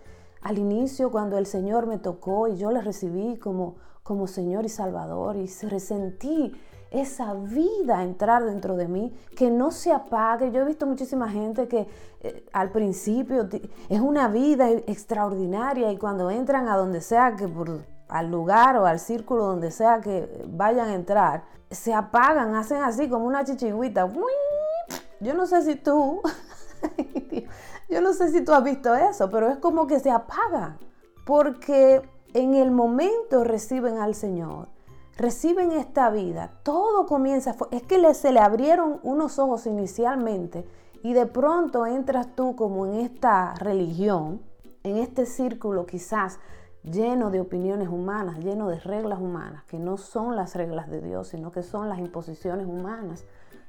al 0.41 0.57
inicio 0.57 1.11
cuando 1.11 1.37
el 1.37 1.45
Señor 1.45 1.87
me 1.87 1.97
tocó 1.97 2.47
y 2.47 2.57
yo 2.57 2.71
le 2.71 2.81
recibí 2.81 3.37
como, 3.37 3.75
como 4.03 4.27
Señor 4.27 4.65
y 4.65 4.69
Salvador 4.69 5.35
y 5.35 5.47
resentí 5.67 6.53
esa 6.91 7.33
vida 7.33 8.03
entrar 8.03 8.45
dentro 8.45 8.75
de 8.75 8.87
mí, 8.87 9.13
que 9.35 9.51
no 9.51 9.71
se 9.71 9.91
apague. 9.91 10.51
Yo 10.51 10.61
he 10.61 10.65
visto 10.65 10.85
muchísima 10.85 11.29
gente 11.29 11.67
que 11.67 11.87
eh, 12.21 12.45
al 12.53 12.71
principio 12.71 13.49
es 13.89 13.99
una 13.99 14.27
vida 14.27 14.69
extraordinaria 14.69 15.91
y 15.91 15.97
cuando 15.97 16.29
entran 16.29 16.69
a 16.69 16.77
donde 16.77 17.01
sea 17.01 17.35
que 17.35 17.47
por 17.47 17.83
al 18.07 18.29
lugar 18.29 18.77
o 18.77 18.85
al 18.85 18.99
círculo 18.99 19.45
donde 19.45 19.71
sea 19.71 19.99
que 19.99 20.45
vayan 20.47 20.89
a 20.89 20.93
entrar, 20.93 21.43
se 21.71 21.93
apagan, 21.93 22.55
hacen 22.55 22.83
así 22.83 23.09
como 23.09 23.25
una 23.25 23.43
chichigüita. 23.43 24.09
Yo 25.19 25.33
no 25.33 25.47
sé 25.47 25.63
si 25.63 25.75
tú, 25.75 26.21
yo 27.89 28.01
no 28.01 28.13
sé 28.13 28.31
si 28.31 28.43
tú 28.43 28.53
has 28.53 28.63
visto 28.63 28.93
eso, 28.95 29.29
pero 29.29 29.49
es 29.49 29.57
como 29.57 29.87
que 29.87 29.99
se 29.99 30.11
apagan, 30.11 30.77
porque 31.25 32.01
en 32.33 32.55
el 32.55 32.71
momento 32.71 33.43
reciben 33.43 33.97
al 33.97 34.15
Señor, 34.15 34.67
reciben 35.17 35.71
esta 35.71 36.09
vida, 36.09 36.51
todo 36.63 37.05
comienza, 37.05 37.55
es 37.71 37.83
que 37.83 38.13
se 38.13 38.31
le 38.31 38.39
abrieron 38.39 38.99
unos 39.03 39.39
ojos 39.39 39.65
inicialmente 39.65 40.65
y 41.03 41.13
de 41.13 41.25
pronto 41.25 41.85
entras 41.85 42.35
tú 42.35 42.55
como 42.55 42.85
en 42.85 42.95
esta 42.95 43.53
religión, 43.55 44.41
en 44.83 44.97
este 44.97 45.25
círculo 45.25 45.85
quizás 45.85 46.39
lleno 46.83 47.31
de 47.31 47.39
opiniones 47.41 47.89
humanas, 47.89 48.39
lleno 48.39 48.69
de 48.69 48.79
reglas 48.79 49.19
humanas, 49.19 49.63
que 49.65 49.79
no 49.79 49.97
son 49.97 50.35
las 50.35 50.55
reglas 50.55 50.89
de 50.89 51.01
Dios, 51.01 51.29
sino 51.29 51.51
que 51.51 51.63
son 51.63 51.89
las 51.89 51.99
imposiciones 51.99 52.67
humanas. 52.67 53.25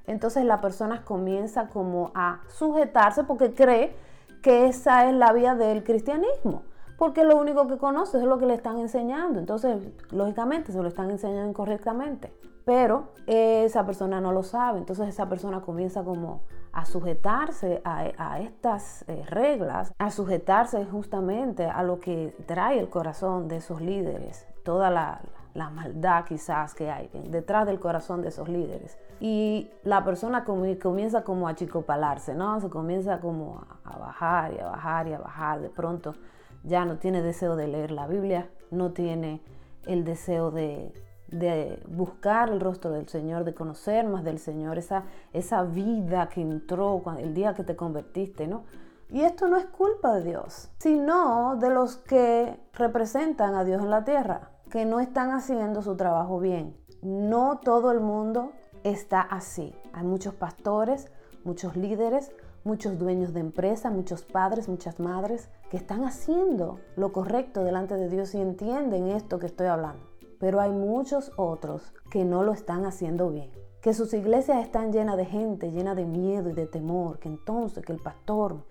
Entonces 0.07 0.45
la 0.45 0.61
persona 0.61 1.05
comienza 1.05 1.69
como 1.69 2.13
a 2.15 2.41
sujetarse 2.49 3.25
porque 3.25 3.53
cree 3.53 3.95
que 4.43 4.67
esa 4.67 5.09
es 5.09 5.15
la 5.15 5.33
vía 5.33 5.55
del 5.55 5.83
cristianismo, 5.83 6.63
porque 6.99 7.25
lo 7.25 7.37
único 7.37 7.67
que 7.67 7.79
conoce 7.79 8.19
es 8.19 8.25
lo 8.25 8.39
que 8.39 8.47
le 8.47 8.55
están 8.55 8.79
enseñando. 8.79 9.41
Entonces, 9.41 9.79
lógicamente, 10.11 10.73
se 10.73 10.81
lo 10.81 10.89
están 10.89 11.11
enseñando 11.11 11.49
incorrectamente, 11.51 12.33
pero 12.65 13.09
esa 13.27 13.85
persona 13.85 14.21
no 14.21 14.33
lo 14.33 14.43
sabe. 14.43 14.79
Entonces 14.79 15.09
esa 15.09 15.29
persona 15.29 15.61
comienza 15.63 16.05
como 16.05 16.43
a 16.73 16.85
sujetarse 16.85 17.81
a, 17.85 18.39
estas 18.41 19.05
eh, 19.09 19.25
reglas, 19.29 19.95
a 19.99 20.11
sujetarse 20.11 20.85
justamente 20.85 21.65
a 21.65 21.83
lo 21.83 22.01
que 22.01 22.37
trae 22.47 22.79
el 22.79 22.91
corazón 22.91 23.49
de 23.49 23.57
esos 23.57 23.81
líderes, 23.81 24.47
toda 24.63 24.91
la, 24.91 25.23
maldad 25.71 26.25
quizás 26.25 26.75
que 26.75 26.91
hay 26.91 27.09
detrás 27.29 27.67
del 27.67 27.81
corazón 27.81 28.23
de 28.23 28.29
esos 28.29 28.49
líderes. 28.49 28.99
Y 29.21 29.71
la 29.83 30.05
persona 30.05 30.45
comienza 30.45 31.25
como 31.25 31.49
a 31.49 31.55
chicopalarse, 31.55 32.35
¿no? 32.35 32.61
Se 32.61 32.69
comienza 32.69 33.21
como 33.21 33.65
a 33.85 33.99
bajar 33.99 34.53
y 34.53 34.61
a 34.61 34.67
bajar 34.67 35.09
y 35.09 35.15
a 35.15 35.19
bajar. 35.19 35.61
De 35.61 35.71
pronto 35.71 36.15
ya 36.63 36.85
no 36.85 36.99
tiene 36.99 37.23
deseo 37.23 37.57
de 37.57 37.69
leer 37.69 37.91
la 37.91 38.07
Biblia, 38.07 38.51
no 38.71 38.93
tiene 38.93 39.41
el 39.87 40.05
deseo 40.05 40.51
de, 40.51 40.93
de 41.29 41.83
buscar 41.89 42.51
el 42.51 42.61
rostro 42.61 42.91
del 42.91 43.09
Señor, 43.09 43.45
de 43.45 43.55
conocer 43.55 44.07
más 44.07 44.25
del 44.25 44.39
Señor, 44.39 44.79
esa, 44.79 45.05
esa 45.33 45.63
vida 45.63 46.29
que 46.29 46.43
entró 46.43 47.03
el 47.19 47.35
día 47.35 47.55
que 47.55 47.65
te 47.65 47.77
convertiste, 47.77 48.47
¿no? 48.47 48.65
Y 49.09 49.23
esto 49.23 49.47
no 49.47 49.57
es 49.57 49.67
culpa 49.67 50.15
de 50.15 50.25
Dios, 50.25 50.71
sino 50.79 51.57
de 51.57 51.71
los 51.71 51.97
que 51.97 52.59
representan 52.73 53.55
a 53.55 53.65
Dios 53.65 53.81
en 53.83 53.91
la 53.91 54.05
tierra, 54.05 54.51
que 54.71 54.85
no 54.85 55.01
están 55.01 55.31
haciendo 55.31 55.83
su 55.83 55.97
trabajo 55.97 56.41
bien. 56.41 56.77
No 57.03 57.61
todo 57.63 57.93
el 57.93 58.01
mundo 58.01 58.53
está 58.85 59.21
así. 59.21 59.75
Hay 59.93 60.05
muchos 60.05 60.35
pastores, 60.35 61.11
muchos 61.45 61.77
líderes, 61.77 62.33
muchos 62.65 62.99
dueños 62.99 63.33
de 63.33 63.41
empresas, 63.41 63.93
muchos 63.93 64.25
padres, 64.25 64.69
muchas 64.69 64.99
madres 64.99 65.49
que 65.71 65.77
están 65.77 66.05
haciendo 66.05 66.81
lo 66.97 67.13
correcto 67.13 67.65
delante 67.65 67.97
de 67.97 68.09
Dios 68.09 68.35
y 68.35 68.41
entienden 68.41 69.09
esto 69.09 69.39
que 69.39 69.47
estoy 69.47 69.69
hablando 69.69 70.17
pero 70.39 70.61
hay 70.61 70.71
muchos 70.71 71.33
otros 71.37 71.93
que 72.11 72.25
no 72.25 72.43
lo 72.43 72.53
están 72.53 72.85
haciendo 72.85 73.31
bien. 73.31 73.51
Que 73.81 73.95
sus 73.95 74.13
iglesias 74.15 74.63
están 74.63 74.93
llenas 74.93 75.17
de 75.17 75.25
gente, 75.25 75.71
llenas 75.71 75.97
de 75.97 76.05
miedo 76.05 76.51
y 76.51 76.55
de 76.55 76.67
temor, 76.67 77.19
que 77.19 77.29
entonces 77.29 77.85
que 77.85 77.93
el 77.93 78.01
pastor, 78.01 78.65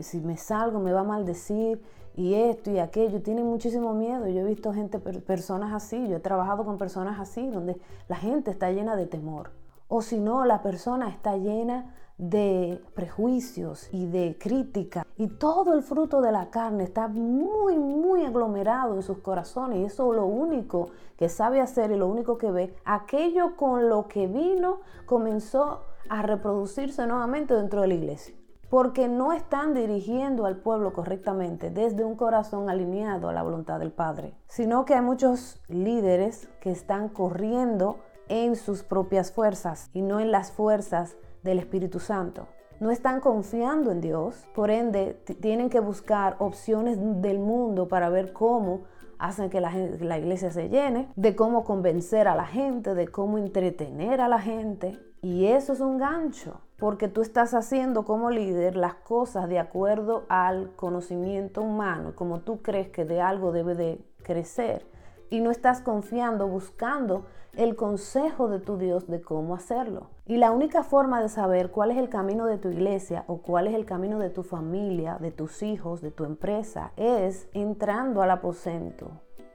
si 0.00 0.20
me 0.20 0.36
salgo 0.36 0.78
me 0.78 0.92
va 0.92 1.00
a 1.00 1.04
maldecir 1.04 1.82
y 2.18 2.34
esto 2.34 2.70
y 2.70 2.78
aquello, 2.80 3.22
tienen 3.22 3.46
muchísimo 3.46 3.94
miedo. 3.94 4.26
Yo 4.26 4.40
he 4.40 4.44
visto 4.44 4.72
gente, 4.72 4.98
personas 4.98 5.72
así, 5.72 6.08
yo 6.08 6.16
he 6.16 6.20
trabajado 6.20 6.64
con 6.64 6.76
personas 6.76 7.20
así, 7.20 7.46
donde 7.48 7.80
la 8.08 8.16
gente 8.16 8.50
está 8.50 8.72
llena 8.72 8.96
de 8.96 9.06
temor. 9.06 9.50
O 9.86 10.02
si 10.02 10.18
no, 10.18 10.44
la 10.44 10.60
persona 10.60 11.08
está 11.10 11.36
llena 11.36 11.94
de 12.18 12.82
prejuicios 12.94 13.88
y 13.92 14.06
de 14.06 14.36
crítica. 14.38 15.06
Y 15.16 15.28
todo 15.28 15.74
el 15.74 15.82
fruto 15.82 16.20
de 16.20 16.32
la 16.32 16.50
carne 16.50 16.82
está 16.82 17.06
muy, 17.06 17.78
muy 17.78 18.24
aglomerado 18.24 18.96
en 18.96 19.02
sus 19.02 19.18
corazones. 19.18 19.78
Y 19.78 19.84
eso 19.84 20.10
es 20.12 20.16
lo 20.16 20.26
único 20.26 20.90
que 21.16 21.28
sabe 21.28 21.60
hacer 21.60 21.92
y 21.92 21.96
lo 21.96 22.08
único 22.08 22.36
que 22.36 22.50
ve. 22.50 22.74
Aquello 22.84 23.56
con 23.56 23.88
lo 23.88 24.08
que 24.08 24.26
vino 24.26 24.80
comenzó 25.06 25.84
a 26.08 26.22
reproducirse 26.22 27.06
nuevamente 27.06 27.54
dentro 27.54 27.82
de 27.82 27.88
la 27.88 27.94
iglesia. 27.94 28.34
Porque 28.70 29.08
no 29.08 29.32
están 29.32 29.74
dirigiendo 29.74 30.44
al 30.44 30.56
pueblo 30.56 30.92
correctamente 30.92 31.70
desde 31.70 32.04
un 32.04 32.16
corazón 32.16 32.68
alineado 32.68 33.28
a 33.28 33.32
la 33.32 33.42
voluntad 33.42 33.78
del 33.78 33.92
Padre. 33.92 34.34
Sino 34.46 34.84
que 34.84 34.94
hay 34.94 35.00
muchos 35.00 35.60
líderes 35.68 36.48
que 36.60 36.70
están 36.70 37.08
corriendo 37.08 37.98
en 38.28 38.56
sus 38.56 38.82
propias 38.82 39.32
fuerzas 39.32 39.90
y 39.92 40.02
no 40.02 40.20
en 40.20 40.30
las 40.30 40.52
fuerzas 40.52 41.16
del 41.42 41.58
Espíritu 41.58 41.98
Santo. 41.98 42.46
No 42.80 42.90
están 42.90 43.20
confiando 43.20 43.90
en 43.90 44.00
Dios, 44.00 44.46
por 44.54 44.70
ende 44.70 45.14
tienen 45.40 45.68
que 45.68 45.80
buscar 45.80 46.36
opciones 46.38 46.98
del 47.00 47.40
mundo 47.40 47.88
para 47.88 48.08
ver 48.08 48.32
cómo 48.32 48.82
hacen 49.18 49.50
que 49.50 49.60
la, 49.60 49.72
iglesia 50.16 50.50
se 50.50 50.68
llene, 50.68 51.08
de 51.16 51.34
cómo 51.34 51.64
convencer 51.64 52.28
a 52.28 52.36
la 52.36 52.46
gente, 52.46 52.94
de 52.94 53.08
cómo 53.08 53.36
entretener 53.38 54.20
a 54.20 54.28
la 54.28 54.40
gente. 54.40 54.98
Y 55.22 55.46
eso 55.46 55.72
es 55.72 55.80
un 55.80 55.98
gancho, 55.98 56.60
porque 56.78 57.08
tú 57.08 57.22
estás 57.22 57.54
haciendo 57.54 58.04
como 58.04 58.30
líder 58.30 58.76
las 58.76 58.94
cosas 58.94 59.48
de 59.48 59.58
acuerdo 59.58 60.24
al 60.28 60.70
conocimiento 60.76 61.60
humano, 61.60 62.14
como 62.14 62.40
tú 62.40 62.62
crees 62.62 62.88
que 62.88 63.04
de 63.04 63.20
algo 63.20 63.50
debe 63.50 63.74
de 63.74 64.00
crecer 64.22 64.86
y 65.28 65.40
no 65.40 65.50
estás 65.50 65.80
confiando, 65.80 66.46
buscando 66.46 67.26
el 67.56 67.74
consejo 67.74 68.48
de 68.48 68.60
tu 68.60 68.78
Dios 68.78 69.08
de 69.08 69.20
cómo 69.20 69.56
hacerlo. 69.56 70.10
Y 70.24 70.36
la 70.36 70.52
única 70.52 70.84
forma 70.84 71.20
de 71.20 71.28
saber 71.28 71.72
cuál 71.72 71.90
es 71.90 71.96
el 71.96 72.08
camino 72.08 72.46
de 72.46 72.58
tu 72.58 72.68
iglesia 72.68 73.24
o 73.26 73.38
cuál 73.38 73.66
es 73.66 73.74
el 73.74 73.84
camino 73.84 74.20
de 74.20 74.30
tu 74.30 74.44
familia, 74.44 75.18
de 75.20 75.32
tus 75.32 75.64
hijos, 75.64 76.00
de 76.00 76.12
tu 76.12 76.24
empresa, 76.24 76.92
es 76.96 77.48
entrando 77.54 78.22
al 78.22 78.30
aposento, 78.30 79.10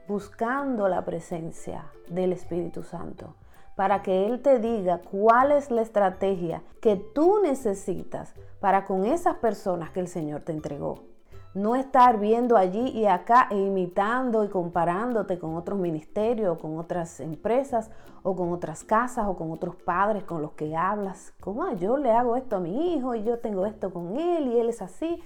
buscando 0.06 0.88
la 0.88 1.04
presencia 1.06 1.86
del 2.10 2.34
Espíritu 2.34 2.82
Santo 2.82 3.34
para 3.76 4.02
que 4.02 4.26
Él 4.26 4.40
te 4.40 4.58
diga 4.58 4.98
cuál 4.98 5.52
es 5.52 5.70
la 5.70 5.82
estrategia 5.82 6.62
que 6.80 6.96
tú 6.96 7.40
necesitas 7.42 8.34
para 8.60 8.84
con 8.84 9.04
esas 9.04 9.36
personas 9.36 9.90
que 9.90 10.00
el 10.00 10.08
Señor 10.08 10.42
te 10.42 10.52
entregó. 10.52 11.02
No 11.54 11.76
estar 11.76 12.18
viendo 12.18 12.56
allí 12.56 12.88
y 12.88 13.06
acá 13.06 13.46
e 13.50 13.56
imitando 13.56 14.42
y 14.42 14.48
comparándote 14.48 15.38
con 15.38 15.54
otros 15.54 15.78
ministerios, 15.78 16.56
o 16.56 16.58
con 16.58 16.78
otras 16.78 17.20
empresas, 17.20 17.92
o 18.24 18.34
con 18.34 18.52
otras 18.52 18.82
casas, 18.82 19.26
o 19.28 19.36
con 19.36 19.52
otros 19.52 19.76
padres 19.76 20.24
con 20.24 20.42
los 20.42 20.52
que 20.52 20.74
hablas. 20.74 21.32
¿Cómo 21.38 21.62
ah, 21.62 21.74
yo 21.74 21.96
le 21.96 22.10
hago 22.10 22.34
esto 22.34 22.56
a 22.56 22.60
mi 22.60 22.94
hijo 22.94 23.14
y 23.14 23.22
yo 23.22 23.38
tengo 23.38 23.66
esto 23.66 23.92
con 23.92 24.16
él 24.16 24.48
y 24.48 24.58
él 24.58 24.68
es 24.68 24.82
así? 24.82 25.22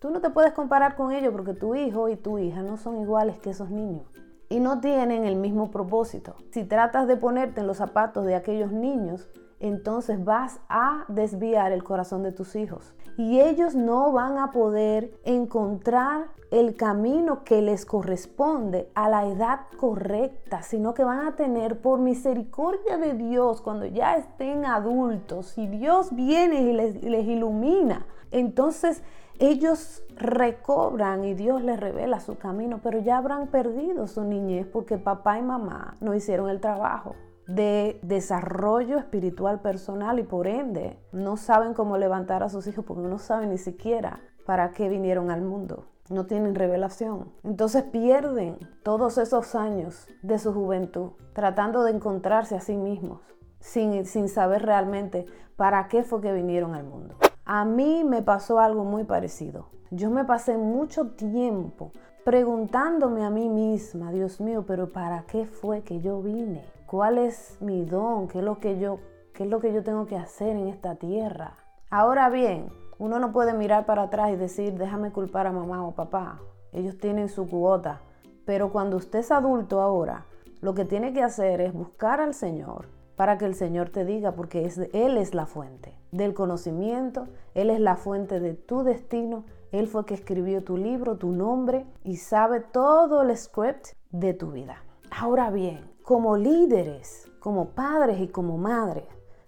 Tú 0.00 0.10
no 0.10 0.20
te 0.20 0.30
puedes 0.30 0.52
comparar 0.52 0.96
con 0.96 1.12
ellos 1.12 1.32
porque 1.32 1.54
tu 1.54 1.76
hijo 1.76 2.08
y 2.08 2.16
tu 2.16 2.38
hija 2.38 2.62
no 2.62 2.76
son 2.76 3.00
iguales 3.00 3.38
que 3.38 3.50
esos 3.50 3.70
niños 3.70 4.06
y 4.48 4.60
no 4.60 4.80
tienen 4.80 5.24
el 5.24 5.36
mismo 5.36 5.70
propósito. 5.70 6.36
Si 6.50 6.64
tratas 6.64 7.06
de 7.06 7.16
ponerte 7.16 7.60
en 7.60 7.66
los 7.66 7.78
zapatos 7.78 8.24
de 8.24 8.34
aquellos 8.34 8.72
niños, 8.72 9.28
entonces 9.60 10.24
vas 10.24 10.60
a 10.68 11.04
desviar 11.08 11.72
el 11.72 11.82
corazón 11.82 12.22
de 12.22 12.32
tus 12.32 12.54
hijos. 12.56 12.94
Y 13.16 13.40
ellos 13.40 13.74
no 13.74 14.12
van 14.12 14.38
a 14.38 14.52
poder 14.52 15.12
encontrar 15.24 16.26
el 16.50 16.76
camino 16.76 17.44
que 17.44 17.60
les 17.60 17.84
corresponde 17.84 18.90
a 18.94 19.08
la 19.08 19.26
edad 19.26 19.60
correcta, 19.78 20.62
sino 20.62 20.94
que 20.94 21.04
van 21.04 21.26
a 21.26 21.36
tener 21.36 21.80
por 21.80 21.98
misericordia 21.98 22.96
de 22.96 23.14
Dios 23.14 23.60
cuando 23.60 23.86
ya 23.86 24.16
estén 24.16 24.64
adultos, 24.64 25.58
y 25.58 25.66
Dios 25.66 26.14
viene 26.14 26.62
y 26.62 26.72
les, 26.72 27.02
les 27.02 27.26
ilumina, 27.26 28.06
entonces 28.30 29.02
ellos 29.38 30.02
recobran 30.16 31.24
y 31.24 31.34
Dios 31.34 31.62
les 31.62 31.78
revela 31.78 32.20
su 32.20 32.36
camino, 32.36 32.80
pero 32.82 32.98
ya 32.98 33.18
habrán 33.18 33.48
perdido 33.48 34.06
su 34.06 34.24
niñez 34.24 34.66
porque 34.66 34.98
papá 34.98 35.38
y 35.38 35.42
mamá 35.42 35.96
no 36.00 36.14
hicieron 36.14 36.50
el 36.50 36.60
trabajo. 36.60 37.14
de 37.46 37.98
desarrollo 38.02 38.98
espiritual 38.98 39.62
personal 39.62 40.18
y 40.18 40.22
por 40.22 40.46
ende 40.46 40.98
no 41.12 41.38
saben 41.38 41.72
cómo 41.72 41.96
levantar 41.96 42.42
a 42.42 42.50
sus 42.50 42.66
hijos 42.66 42.84
porque 42.84 43.08
no 43.08 43.16
saben 43.16 43.48
ni 43.48 43.56
siquiera 43.56 44.20
para 44.44 44.72
qué 44.72 44.90
vinieron 44.90 45.30
al 45.30 45.40
mundo. 45.40 45.86
No 46.10 46.26
tienen 46.26 46.54
revelación. 46.54 47.32
Entonces 47.44 47.84
pierden 47.84 48.58
todos 48.82 49.16
esos 49.16 49.54
años 49.54 50.08
de 50.20 50.38
su 50.38 50.52
juventud 50.52 51.12
tratando 51.32 51.84
de 51.84 51.92
encontrarse 51.92 52.54
a 52.54 52.60
sí 52.60 52.76
mismos 52.76 53.22
sin, 53.60 54.04
sin 54.04 54.28
saber 54.28 54.66
realmente 54.66 55.24
para 55.56 55.88
qué 55.88 56.02
fue 56.02 56.20
que 56.20 56.34
vinieron 56.34 56.74
al 56.74 56.84
mundo. 56.84 57.16
A 57.50 57.64
mí 57.64 58.04
me 58.04 58.20
pasó 58.20 58.60
algo 58.60 58.84
muy 58.84 59.04
parecido. 59.04 59.70
Yo 59.90 60.10
me 60.10 60.26
pasé 60.26 60.58
mucho 60.58 61.12
tiempo 61.12 61.92
preguntándome 62.22 63.24
a 63.24 63.30
mí 63.30 63.48
misma, 63.48 64.12
Dios 64.12 64.38
mío, 64.38 64.66
pero 64.66 64.90
¿para 64.90 65.22
qué 65.22 65.46
fue 65.46 65.80
que 65.80 66.02
yo 66.02 66.20
vine? 66.20 66.62
¿Cuál 66.84 67.16
es 67.16 67.56
mi 67.62 67.86
don? 67.86 68.28
¿Qué 68.28 68.40
es 68.40 68.44
lo 68.44 68.58
que 68.58 68.78
yo, 68.78 68.98
qué 69.32 69.44
es 69.44 69.48
lo 69.48 69.60
que 69.60 69.72
yo 69.72 69.82
tengo 69.82 70.06
que 70.06 70.18
hacer 70.18 70.58
en 70.58 70.68
esta 70.68 70.96
tierra? 70.96 71.56
Ahora 71.88 72.28
bien, 72.28 72.68
uno 72.98 73.18
no 73.18 73.32
puede 73.32 73.54
mirar 73.54 73.86
para 73.86 74.02
atrás 74.02 74.28
y 74.30 74.36
decir, 74.36 74.76
déjame 74.76 75.10
culpar 75.10 75.46
a 75.46 75.52
mamá 75.52 75.86
o 75.86 75.92
papá. 75.92 76.40
Ellos 76.74 76.98
tienen 76.98 77.30
su 77.30 77.48
cuota. 77.48 78.02
Pero 78.44 78.70
cuando 78.72 78.98
usted 78.98 79.20
es 79.20 79.30
adulto 79.30 79.80
ahora, 79.80 80.26
lo 80.60 80.74
que 80.74 80.84
tiene 80.84 81.14
que 81.14 81.22
hacer 81.22 81.62
es 81.62 81.72
buscar 81.72 82.20
al 82.20 82.34
Señor 82.34 82.97
para 83.18 83.36
que 83.36 83.44
el 83.44 83.54
Señor 83.54 83.90
te 83.90 84.06
diga, 84.06 84.32
porque 84.32 84.66
Él 84.94 85.18
es 85.18 85.34
la 85.34 85.44
fuente 85.44 85.94
del 86.10 86.32
conocimiento, 86.32 87.28
Él 87.52 87.68
es 87.68 87.80
la 87.80 87.96
fuente 87.96 88.40
de 88.40 88.54
tu 88.54 88.82
destino 88.82 89.44
él 89.70 89.86
fue 89.86 90.06
que 90.06 90.14
escribió 90.14 90.64
tu 90.64 90.76
libro, 90.76 91.18
tu 91.18 91.30
nombre 91.30 91.86
y 92.02 92.16
sabe 92.16 92.60
todo 92.60 93.22
el 93.22 93.36
script 93.36 93.88
de 94.10 94.32
tu 94.32 94.52
vida. 94.52 94.82
Ahora 95.10 95.50
bien, 95.50 95.90
como 96.02 96.36
líderes, 96.36 97.30
como 97.40 97.70
padres 97.70 98.20
y 98.20 98.28
como 98.28 98.56
madres, 98.56 99.04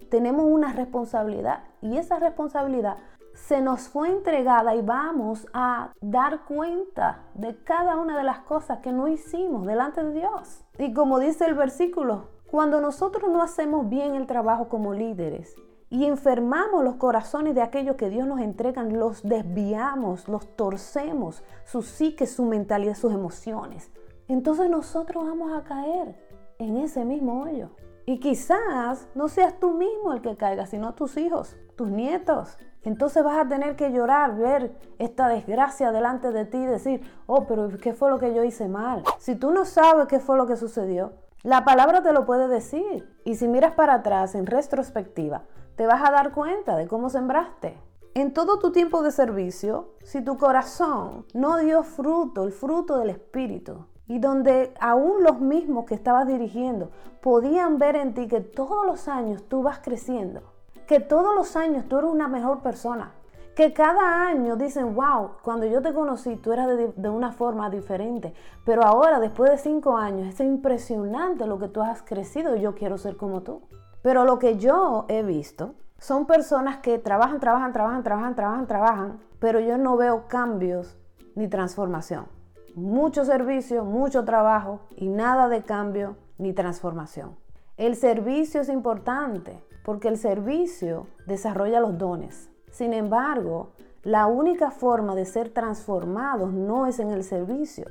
tenemos 0.09 0.45
una 0.45 0.73
responsabilidad 0.73 1.63
y 1.81 1.97
esa 1.97 2.19
responsabilidad 2.19 2.97
se 3.33 3.61
nos 3.61 3.87
fue 3.87 4.09
entregada 4.09 4.75
y 4.75 4.81
vamos 4.81 5.47
a 5.53 5.93
dar 6.01 6.43
cuenta 6.45 7.23
de 7.33 7.55
cada 7.63 7.95
una 7.97 8.17
de 8.17 8.23
las 8.23 8.39
cosas 8.39 8.79
que 8.79 8.91
no 8.91 9.07
hicimos 9.07 9.65
delante 9.65 10.03
de 10.03 10.11
Dios. 10.11 10.65
Y 10.77 10.93
como 10.93 11.17
dice 11.17 11.45
el 11.45 11.55
versículo, 11.55 12.27
cuando 12.51 12.81
nosotros 12.81 13.31
no 13.31 13.41
hacemos 13.41 13.87
bien 13.87 14.13
el 14.13 14.27
trabajo 14.27 14.67
como 14.67 14.93
líderes, 14.93 15.55
y 15.89 16.05
enfermamos 16.05 16.83
los 16.83 16.95
corazones 16.95 17.55
de 17.55 17.61
aquellos 17.61 17.95
que 17.95 18.09
Dios 18.09 18.27
nos 18.27 18.41
entrega, 18.41 18.83
los 18.83 19.23
desviamos, 19.23 20.27
los 20.27 20.55
torcemos, 20.55 21.43
su 21.65 21.81
psique, 21.81 22.27
su 22.27 22.45
mentalidad, 22.45 22.95
sus 22.95 23.13
emociones. 23.13 23.91
Entonces 24.27 24.69
nosotros 24.69 25.25
vamos 25.25 25.51
a 25.57 25.63
caer 25.63 26.15
en 26.59 26.77
ese 26.77 27.03
mismo 27.03 27.41
hoyo. 27.41 27.71
Y 28.05 28.19
quizás 28.19 29.07
no 29.15 29.27
seas 29.27 29.59
tú 29.59 29.71
mismo 29.71 30.13
el 30.13 30.21
que 30.21 30.37
caiga, 30.37 30.65
sino 30.65 30.93
tus 30.93 31.17
hijos, 31.17 31.57
tus 31.75 31.89
nietos. 31.89 32.57
Entonces 32.83 33.23
vas 33.23 33.45
a 33.45 33.49
tener 33.49 33.75
que 33.75 33.91
llorar, 33.91 34.37
ver 34.37 34.77
esta 34.97 35.27
desgracia 35.27 35.91
delante 35.91 36.31
de 36.31 36.45
ti 36.45 36.57
y 36.57 36.65
decir, 36.65 37.01
oh, 37.27 37.45
pero 37.47 37.69
¿qué 37.81 37.93
fue 37.93 38.09
lo 38.09 38.19
que 38.19 38.33
yo 38.33 38.43
hice 38.43 38.67
mal? 38.67 39.03
Si 39.19 39.35
tú 39.35 39.51
no 39.51 39.65
sabes 39.65 40.07
qué 40.07 40.19
fue 40.19 40.37
lo 40.37 40.47
que 40.47 40.55
sucedió, 40.55 41.13
la 41.43 41.65
palabra 41.65 42.03
te 42.03 42.13
lo 42.13 42.25
puede 42.25 42.47
decir. 42.47 43.17
Y 43.25 43.35
si 43.35 43.47
miras 43.47 43.73
para 43.73 43.95
atrás 43.95 44.35
en 44.35 44.45
retrospectiva, 44.45 45.43
te 45.75 45.87
vas 45.87 46.07
a 46.07 46.11
dar 46.11 46.33
cuenta 46.33 46.75
de 46.75 46.87
cómo 46.87 47.09
sembraste. 47.09 47.79
En 48.13 48.33
todo 48.33 48.59
tu 48.59 48.71
tiempo 48.71 49.01
de 49.01 49.11
servicio, 49.11 49.95
si 50.03 50.21
tu 50.23 50.37
corazón 50.37 51.25
no 51.33 51.57
dio 51.57 51.81
fruto, 51.83 52.43
el 52.43 52.51
fruto 52.51 52.97
del 52.97 53.09
Espíritu, 53.09 53.85
y 54.07 54.19
donde 54.19 54.73
aún 54.79 55.23
los 55.23 55.39
mismos 55.39 55.85
que 55.85 55.95
estabas 55.95 56.27
dirigiendo 56.27 56.91
podían 57.21 57.77
ver 57.79 57.95
en 57.95 58.13
ti 58.13 58.27
que 58.27 58.41
todos 58.41 58.85
los 58.85 59.07
años 59.07 59.47
tú 59.47 59.63
vas 59.63 59.79
creciendo, 59.79 60.41
que 60.85 60.99
todos 60.99 61.33
los 61.33 61.55
años 61.55 61.87
tú 61.87 61.97
eres 61.97 62.11
una 62.11 62.27
mejor 62.27 62.61
persona, 62.61 63.13
que 63.55 63.73
cada 63.73 64.27
año 64.27 64.55
dicen, 64.55 64.95
wow, 64.95 65.31
cuando 65.41 65.65
yo 65.65 65.81
te 65.81 65.93
conocí 65.93 66.37
tú 66.37 66.53
eras 66.53 66.67
de, 66.95 67.09
una 67.09 67.31
forma 67.31 67.69
diferente, 67.69 68.33
pero 68.65 68.83
ahora 68.83 69.19
después 69.19 69.51
de 69.51 69.57
cinco 69.57 69.97
años 69.97 70.27
es 70.29 70.39
impresionante 70.39 71.45
lo 71.45 71.59
que 71.59 71.67
tú 71.67 71.81
has 71.81 72.01
crecido 72.01 72.55
y 72.55 72.61
yo 72.61 72.75
quiero 72.75 72.97
ser 72.97 73.17
como 73.17 73.41
tú. 73.41 73.61
Pero 74.01 74.23
lo 74.25 74.39
que 74.39 74.57
yo 74.57 75.05
he 75.09 75.21
visto 75.21 75.75
son 75.97 76.25
personas 76.25 76.77
que 76.77 76.97
trabajan, 76.97 77.39
trabajan, 77.39 77.73
trabajan, 77.73 78.03
trabajan, 78.03 78.35
trabajan, 78.35 78.67
trabajan, 78.67 79.19
pero 79.39 79.59
yo 79.59 79.77
no 79.77 79.97
veo 79.97 80.27
cambios 80.27 80.97
ni 81.35 81.47
transformación. 81.47 82.27
Mucho 82.73 83.25
servicio, 83.25 83.83
mucho 83.83 84.23
trabajo 84.23 84.79
y 84.95 85.09
nada 85.09 85.49
de 85.49 85.61
cambio 85.61 86.15
ni 86.37 86.53
transformación. 86.53 87.35
El 87.77 87.95
servicio 87.95 88.61
es 88.61 88.69
importante 88.69 89.63
porque 89.83 90.07
el 90.07 90.17
servicio 90.17 91.07
desarrolla 91.27 91.79
los 91.79 91.97
dones. 91.97 92.50
Sin 92.71 92.93
embargo, 92.93 93.73
la 94.03 94.27
única 94.27 94.71
forma 94.71 95.13
de 95.13 95.25
ser 95.25 95.49
transformados 95.49 96.53
no 96.53 96.87
es 96.87 96.99
en 96.99 97.11
el 97.11 97.23
servicio, 97.23 97.85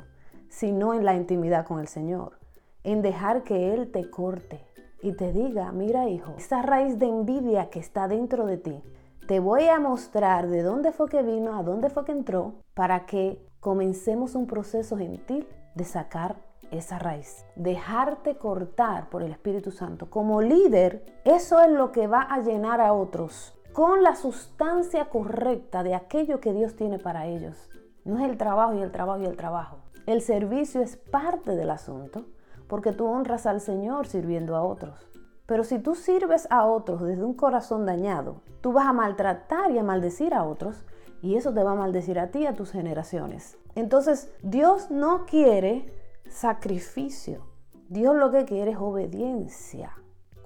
sino 0.48 0.94
en 0.94 1.04
la 1.04 1.14
intimidad 1.14 1.66
con 1.66 1.78
el 1.80 1.86
Señor, 1.86 2.38
en 2.82 3.02
dejar 3.02 3.44
que 3.44 3.72
Él 3.74 3.92
te 3.92 4.10
corte, 4.10 4.66
y 5.02 5.12
te 5.12 5.32
diga, 5.32 5.72
mira 5.72 6.08
hijo, 6.08 6.34
esa 6.36 6.62
raíz 6.62 6.98
de 6.98 7.06
envidia 7.06 7.70
que 7.70 7.78
está 7.78 8.08
dentro 8.08 8.46
de 8.46 8.58
ti, 8.58 8.82
te 9.26 9.40
voy 9.40 9.68
a 9.68 9.78
mostrar 9.78 10.48
de 10.48 10.62
dónde 10.62 10.92
fue 10.92 11.08
que 11.08 11.22
vino, 11.22 11.56
a 11.56 11.62
dónde 11.62 11.88
fue 11.88 12.04
que 12.04 12.12
entró, 12.12 12.54
para 12.74 13.06
que 13.06 13.40
comencemos 13.60 14.34
un 14.34 14.46
proceso 14.46 14.96
gentil 14.96 15.46
de 15.74 15.84
sacar 15.84 16.36
esa 16.70 16.98
raíz, 16.98 17.44
dejarte 17.56 18.36
cortar 18.36 19.08
por 19.08 19.22
el 19.22 19.32
Espíritu 19.32 19.70
Santo. 19.70 20.08
Como 20.08 20.40
líder, 20.40 21.04
eso 21.24 21.60
es 21.60 21.70
lo 21.70 21.92
que 21.92 22.06
va 22.06 22.22
a 22.22 22.40
llenar 22.40 22.80
a 22.80 22.92
otros 22.92 23.54
con 23.72 24.02
la 24.02 24.16
sustancia 24.16 25.08
correcta 25.08 25.82
de 25.82 25.94
aquello 25.94 26.40
que 26.40 26.52
Dios 26.52 26.74
tiene 26.74 26.98
para 26.98 27.26
ellos. 27.26 27.68
No 28.04 28.18
es 28.18 28.28
el 28.28 28.36
trabajo 28.36 28.74
y 28.74 28.82
el 28.82 28.90
trabajo 28.90 29.22
y 29.22 29.26
el 29.26 29.36
trabajo. 29.36 29.78
El 30.06 30.22
servicio 30.22 30.80
es 30.80 30.96
parte 30.96 31.54
del 31.54 31.70
asunto, 31.70 32.26
porque 32.66 32.92
tú 32.92 33.06
honras 33.06 33.46
al 33.46 33.60
Señor 33.60 34.06
sirviendo 34.06 34.56
a 34.56 34.62
otros. 34.62 35.08
Pero 35.46 35.64
si 35.64 35.78
tú 35.78 35.94
sirves 35.94 36.46
a 36.50 36.64
otros 36.64 37.02
desde 37.02 37.24
un 37.24 37.34
corazón 37.34 37.84
dañado, 37.84 38.42
tú 38.60 38.72
vas 38.72 38.86
a 38.86 38.92
maltratar 38.92 39.70
y 39.70 39.78
a 39.78 39.82
maldecir 39.82 40.34
a 40.34 40.44
otros 40.44 40.84
y 41.22 41.36
eso 41.36 41.52
te 41.52 41.62
va 41.62 41.72
a 41.72 41.76
maldecir 41.76 42.18
a 42.18 42.30
ti 42.30 42.40
y 42.40 42.46
a 42.46 42.54
tus 42.54 42.70
generaciones. 42.70 43.58
Entonces, 43.74 44.32
Dios 44.42 44.90
no 44.90 45.26
quiere 45.26 45.92
sacrificio. 46.28 47.46
Dios 47.88 48.16
lo 48.16 48.30
que 48.30 48.44
quiere 48.44 48.72
es 48.72 48.78
obediencia. 48.78 49.99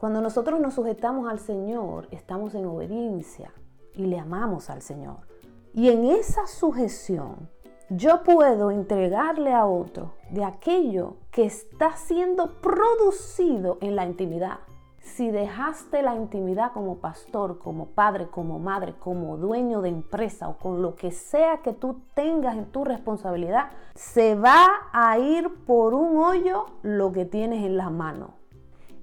Cuando 0.04 0.20
nosotros 0.20 0.60
nos 0.60 0.74
sujetamos 0.74 1.30
al 1.30 1.38
Señor, 1.38 2.08
estamos 2.10 2.54
en 2.54 2.66
obediencia 2.66 3.54
y 3.94 4.04
le 4.04 4.18
amamos 4.18 4.68
al 4.68 4.82
Señor. 4.82 5.16
Y 5.72 5.88
en 5.88 6.04
esa 6.04 6.46
sujeción 6.46 7.48
yo 7.88 8.22
puedo 8.22 8.70
entregarle 8.70 9.54
a 9.54 9.64
otro 9.64 10.12
de 10.28 10.44
aquello 10.44 11.16
que 11.30 11.46
está 11.46 11.96
siendo 11.96 12.60
producido 12.60 13.78
en 13.80 13.96
la 13.96 14.04
intimidad. 14.04 14.58
Si 14.98 15.30
dejaste 15.30 16.02
la 16.02 16.14
intimidad 16.14 16.72
como 16.72 16.98
pastor, 16.98 17.58
como 17.58 17.86
padre, 17.86 18.28
como 18.28 18.58
madre, 18.58 18.96
como 18.98 19.38
dueño 19.38 19.80
de 19.80 19.88
empresa 19.88 20.50
o 20.50 20.58
con 20.58 20.82
lo 20.82 20.96
que 20.96 21.12
sea 21.12 21.62
que 21.62 21.72
tú 21.72 22.02
tengas 22.12 22.58
en 22.58 22.66
tu 22.66 22.84
responsabilidad, 22.84 23.70
se 23.94 24.34
va 24.34 24.66
a 24.92 25.18
ir 25.18 25.64
por 25.64 25.94
un 25.94 26.18
hoyo 26.18 26.66
lo 26.82 27.10
que 27.10 27.24
tienes 27.24 27.64
en 27.64 27.78
la 27.78 27.88
mano. 27.88 28.43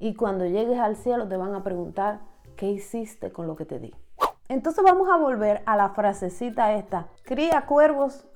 Y 0.01 0.15
cuando 0.15 0.47
llegues 0.47 0.79
al 0.79 0.95
cielo 0.95 1.27
te 1.27 1.37
van 1.37 1.53
a 1.53 1.63
preguntar, 1.63 2.21
¿qué 2.57 2.71
hiciste 2.71 3.31
con 3.31 3.45
lo 3.45 3.55
que 3.55 3.65
te 3.65 3.77
di? 3.77 3.93
Entonces 4.49 4.83
vamos 4.83 5.07
a 5.09 5.15
volver 5.15 5.61
a 5.67 5.77
la 5.77 5.89
frasecita 5.89 6.73
esta, 6.73 7.09
cría 7.23 7.67
cuervos 7.67 8.27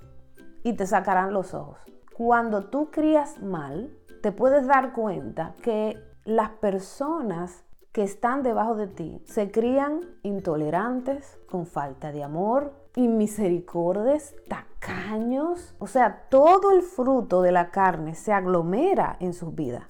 y 0.62 0.74
te 0.74 0.86
sacarán 0.86 1.34
los 1.34 1.56
ojos. 1.56 1.80
Cuando 2.16 2.66
tú 2.66 2.92
crías 2.92 3.42
mal, 3.42 3.92
te 4.22 4.32
puedes 4.32 4.68
dar 4.68 4.94
cuenta 4.94 5.56
que 5.64 6.00
las 6.24 6.52
personas 6.52 7.64
que 7.92 8.04
están 8.04 8.44
debajo 8.44 8.76
de 8.76 8.86
ti 8.86 9.24
se 9.26 9.50
crían 9.50 10.02
intolerantes, 10.22 11.40
con 11.50 11.66
falta 11.66 12.12
de 12.12 12.24
amor, 12.24 12.74
inmisericordes, 12.96 14.36
tacaños. 14.48 15.74
O 15.80 15.88
sea, 15.88 16.28
todo 16.30 16.72
el 16.72 16.84
fruto 16.84 17.42
de 17.42 17.52
la 17.52 17.72
carne 17.72 18.14
se 18.14 18.34
aglomera 18.34 19.18
en 19.20 19.34
sus 19.34 19.56
vidas. 19.56 19.86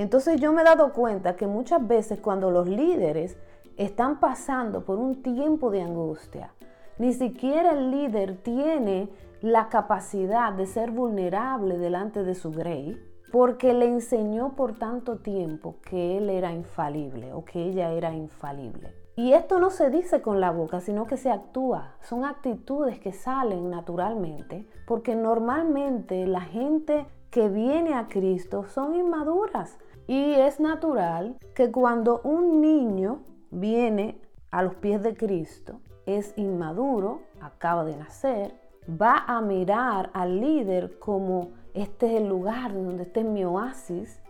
Entonces 0.00 0.40
yo 0.40 0.54
me 0.54 0.62
he 0.62 0.64
dado 0.64 0.94
cuenta 0.94 1.36
que 1.36 1.46
muchas 1.46 1.86
veces 1.86 2.20
cuando 2.20 2.50
los 2.50 2.66
líderes 2.66 3.36
están 3.76 4.18
pasando 4.18 4.82
por 4.86 4.96
un 4.98 5.22
tiempo 5.22 5.70
de 5.70 5.82
angustia, 5.82 6.54
ni 6.96 7.12
siquiera 7.12 7.72
el 7.72 7.90
líder 7.90 8.38
tiene 8.38 9.10
la 9.42 9.68
capacidad 9.68 10.54
de 10.54 10.64
ser 10.64 10.90
vulnerable 10.90 11.76
delante 11.76 12.24
de 12.24 12.34
su 12.34 12.50
grey, 12.50 12.98
porque 13.30 13.74
le 13.74 13.88
enseñó 13.88 14.56
por 14.56 14.78
tanto 14.78 15.18
tiempo 15.18 15.76
que 15.82 16.16
él 16.16 16.30
era 16.30 16.50
infalible 16.50 17.34
o 17.34 17.44
que 17.44 17.62
ella 17.62 17.92
era 17.92 18.14
infalible. 18.14 18.94
Y 19.16 19.34
esto 19.34 19.58
no 19.58 19.68
se 19.68 19.90
dice 19.90 20.22
con 20.22 20.40
la 20.40 20.50
boca, 20.50 20.80
sino 20.80 21.04
que 21.04 21.18
se 21.18 21.30
actúa. 21.30 21.96
Son 22.00 22.24
actitudes 22.24 22.98
que 22.98 23.12
salen 23.12 23.68
naturalmente, 23.68 24.66
porque 24.86 25.14
normalmente 25.14 26.26
la 26.26 26.40
gente 26.40 27.06
que 27.30 27.50
viene 27.50 27.94
a 27.94 28.08
Cristo 28.08 28.64
son 28.66 28.94
inmaduras 28.94 29.78
Y 30.10 30.32
es 30.32 30.58
natural 30.58 31.36
que 31.54 31.70
cuando 31.70 32.20
un 32.24 32.60
niño 32.60 33.20
viene 33.52 34.20
a 34.50 34.64
los 34.64 34.74
pies 34.74 35.04
de 35.04 35.16
Cristo, 35.16 35.78
es 36.04 36.34
inmaduro, 36.36 37.20
acaba 37.40 37.84
de 37.84 37.96
nacer, 37.96 38.52
va 39.00 39.18
a 39.28 39.40
mirar 39.40 40.10
al 40.12 40.40
líder 40.40 40.98
como 40.98 41.50
este 41.74 42.06
es 42.08 42.22
el 42.22 42.28
lugar 42.28 42.74
donde 42.74 43.04
este 43.04 43.20
es 43.20 43.26
mi 43.26 43.44
oasis. 43.44 44.20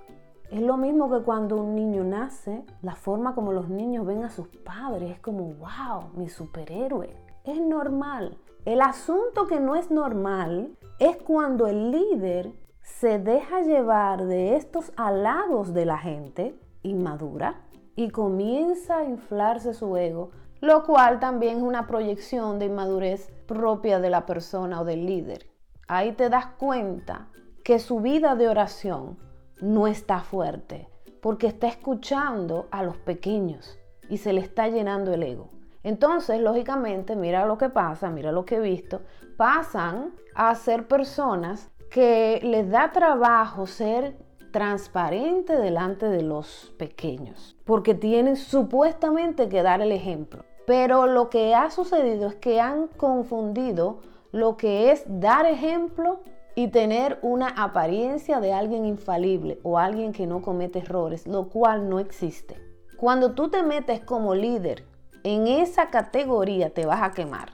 Es 0.50 0.60
lo 0.60 0.76
mismo 0.76 1.10
que 1.10 1.24
cuando 1.24 1.56
un 1.56 1.74
niño 1.74 2.04
nace, 2.04 2.62
la 2.82 2.94
forma 2.94 3.34
como 3.34 3.50
los 3.50 3.70
niños 3.70 4.04
ven 4.04 4.22
a 4.22 4.28
sus 4.28 4.48
padres 4.48 5.12
es 5.12 5.20
como, 5.20 5.54
wow, 5.54 6.10
mi 6.12 6.28
superhéroe. 6.28 7.08
Es 7.44 7.58
normal. 7.58 8.36
El 8.66 8.82
asunto 8.82 9.46
que 9.46 9.60
no 9.60 9.76
es 9.76 9.90
normal 9.90 10.76
es 10.98 11.16
cuando 11.16 11.66
el 11.66 11.90
líder 11.90 12.52
se 12.98 13.18
deja 13.18 13.62
llevar 13.62 14.26
de 14.26 14.56
estos 14.56 14.92
halagos 14.96 15.72
de 15.72 15.86
la 15.86 15.98
gente 15.98 16.54
inmadura 16.82 17.62
y 17.96 18.10
comienza 18.10 18.98
a 18.98 19.04
inflarse 19.04 19.72
su 19.72 19.96
ego, 19.96 20.30
lo 20.60 20.84
cual 20.84 21.18
también 21.18 21.58
es 21.58 21.62
una 21.62 21.86
proyección 21.86 22.58
de 22.58 22.66
inmadurez 22.66 23.32
propia 23.46 24.00
de 24.00 24.10
la 24.10 24.26
persona 24.26 24.80
o 24.80 24.84
del 24.84 25.06
líder. 25.06 25.46
Ahí 25.88 26.12
te 26.12 26.28
das 26.28 26.46
cuenta 26.58 27.28
que 27.64 27.78
su 27.78 28.00
vida 28.00 28.34
de 28.34 28.48
oración 28.48 29.18
no 29.60 29.86
está 29.86 30.20
fuerte 30.20 30.88
porque 31.22 31.46
está 31.46 31.68
escuchando 31.68 32.68
a 32.70 32.82
los 32.82 32.96
pequeños 32.98 33.78
y 34.08 34.18
se 34.18 34.32
le 34.32 34.40
está 34.40 34.68
llenando 34.68 35.14
el 35.14 35.22
ego. 35.22 35.50
Entonces, 35.82 36.40
lógicamente, 36.40 37.16
mira 37.16 37.46
lo 37.46 37.56
que 37.56 37.70
pasa, 37.70 38.10
mira 38.10 38.30
lo 38.30 38.44
que 38.44 38.56
he 38.56 38.60
visto, 38.60 39.00
pasan 39.38 40.14
a 40.34 40.54
ser 40.54 40.86
personas 40.86 41.70
que 41.90 42.40
les 42.42 42.70
da 42.70 42.92
trabajo 42.92 43.66
ser 43.66 44.16
transparente 44.52 45.56
delante 45.56 46.06
de 46.06 46.22
los 46.22 46.72
pequeños, 46.78 47.56
porque 47.64 47.94
tienen 47.94 48.36
supuestamente 48.36 49.48
que 49.48 49.62
dar 49.62 49.80
el 49.80 49.92
ejemplo. 49.92 50.44
Pero 50.66 51.06
lo 51.06 51.30
que 51.30 51.54
ha 51.54 51.70
sucedido 51.70 52.28
es 52.28 52.36
que 52.36 52.60
han 52.60 52.88
confundido 52.88 54.00
lo 54.32 54.56
que 54.56 54.92
es 54.92 55.04
dar 55.06 55.46
ejemplo 55.46 56.20
y 56.54 56.68
tener 56.68 57.18
una 57.22 57.48
apariencia 57.48 58.40
de 58.40 58.52
alguien 58.52 58.84
infalible 58.84 59.58
o 59.62 59.78
alguien 59.78 60.12
que 60.12 60.26
no 60.26 60.42
comete 60.42 60.80
errores, 60.80 61.26
lo 61.26 61.48
cual 61.48 61.88
no 61.88 61.98
existe. 61.98 62.56
Cuando 62.96 63.32
tú 63.32 63.48
te 63.48 63.62
metes 63.62 64.00
como 64.00 64.34
líder 64.34 64.84
en 65.24 65.46
esa 65.46 65.90
categoría 65.90 66.70
te 66.70 66.86
vas 66.86 67.02
a 67.02 67.12
quemar, 67.12 67.50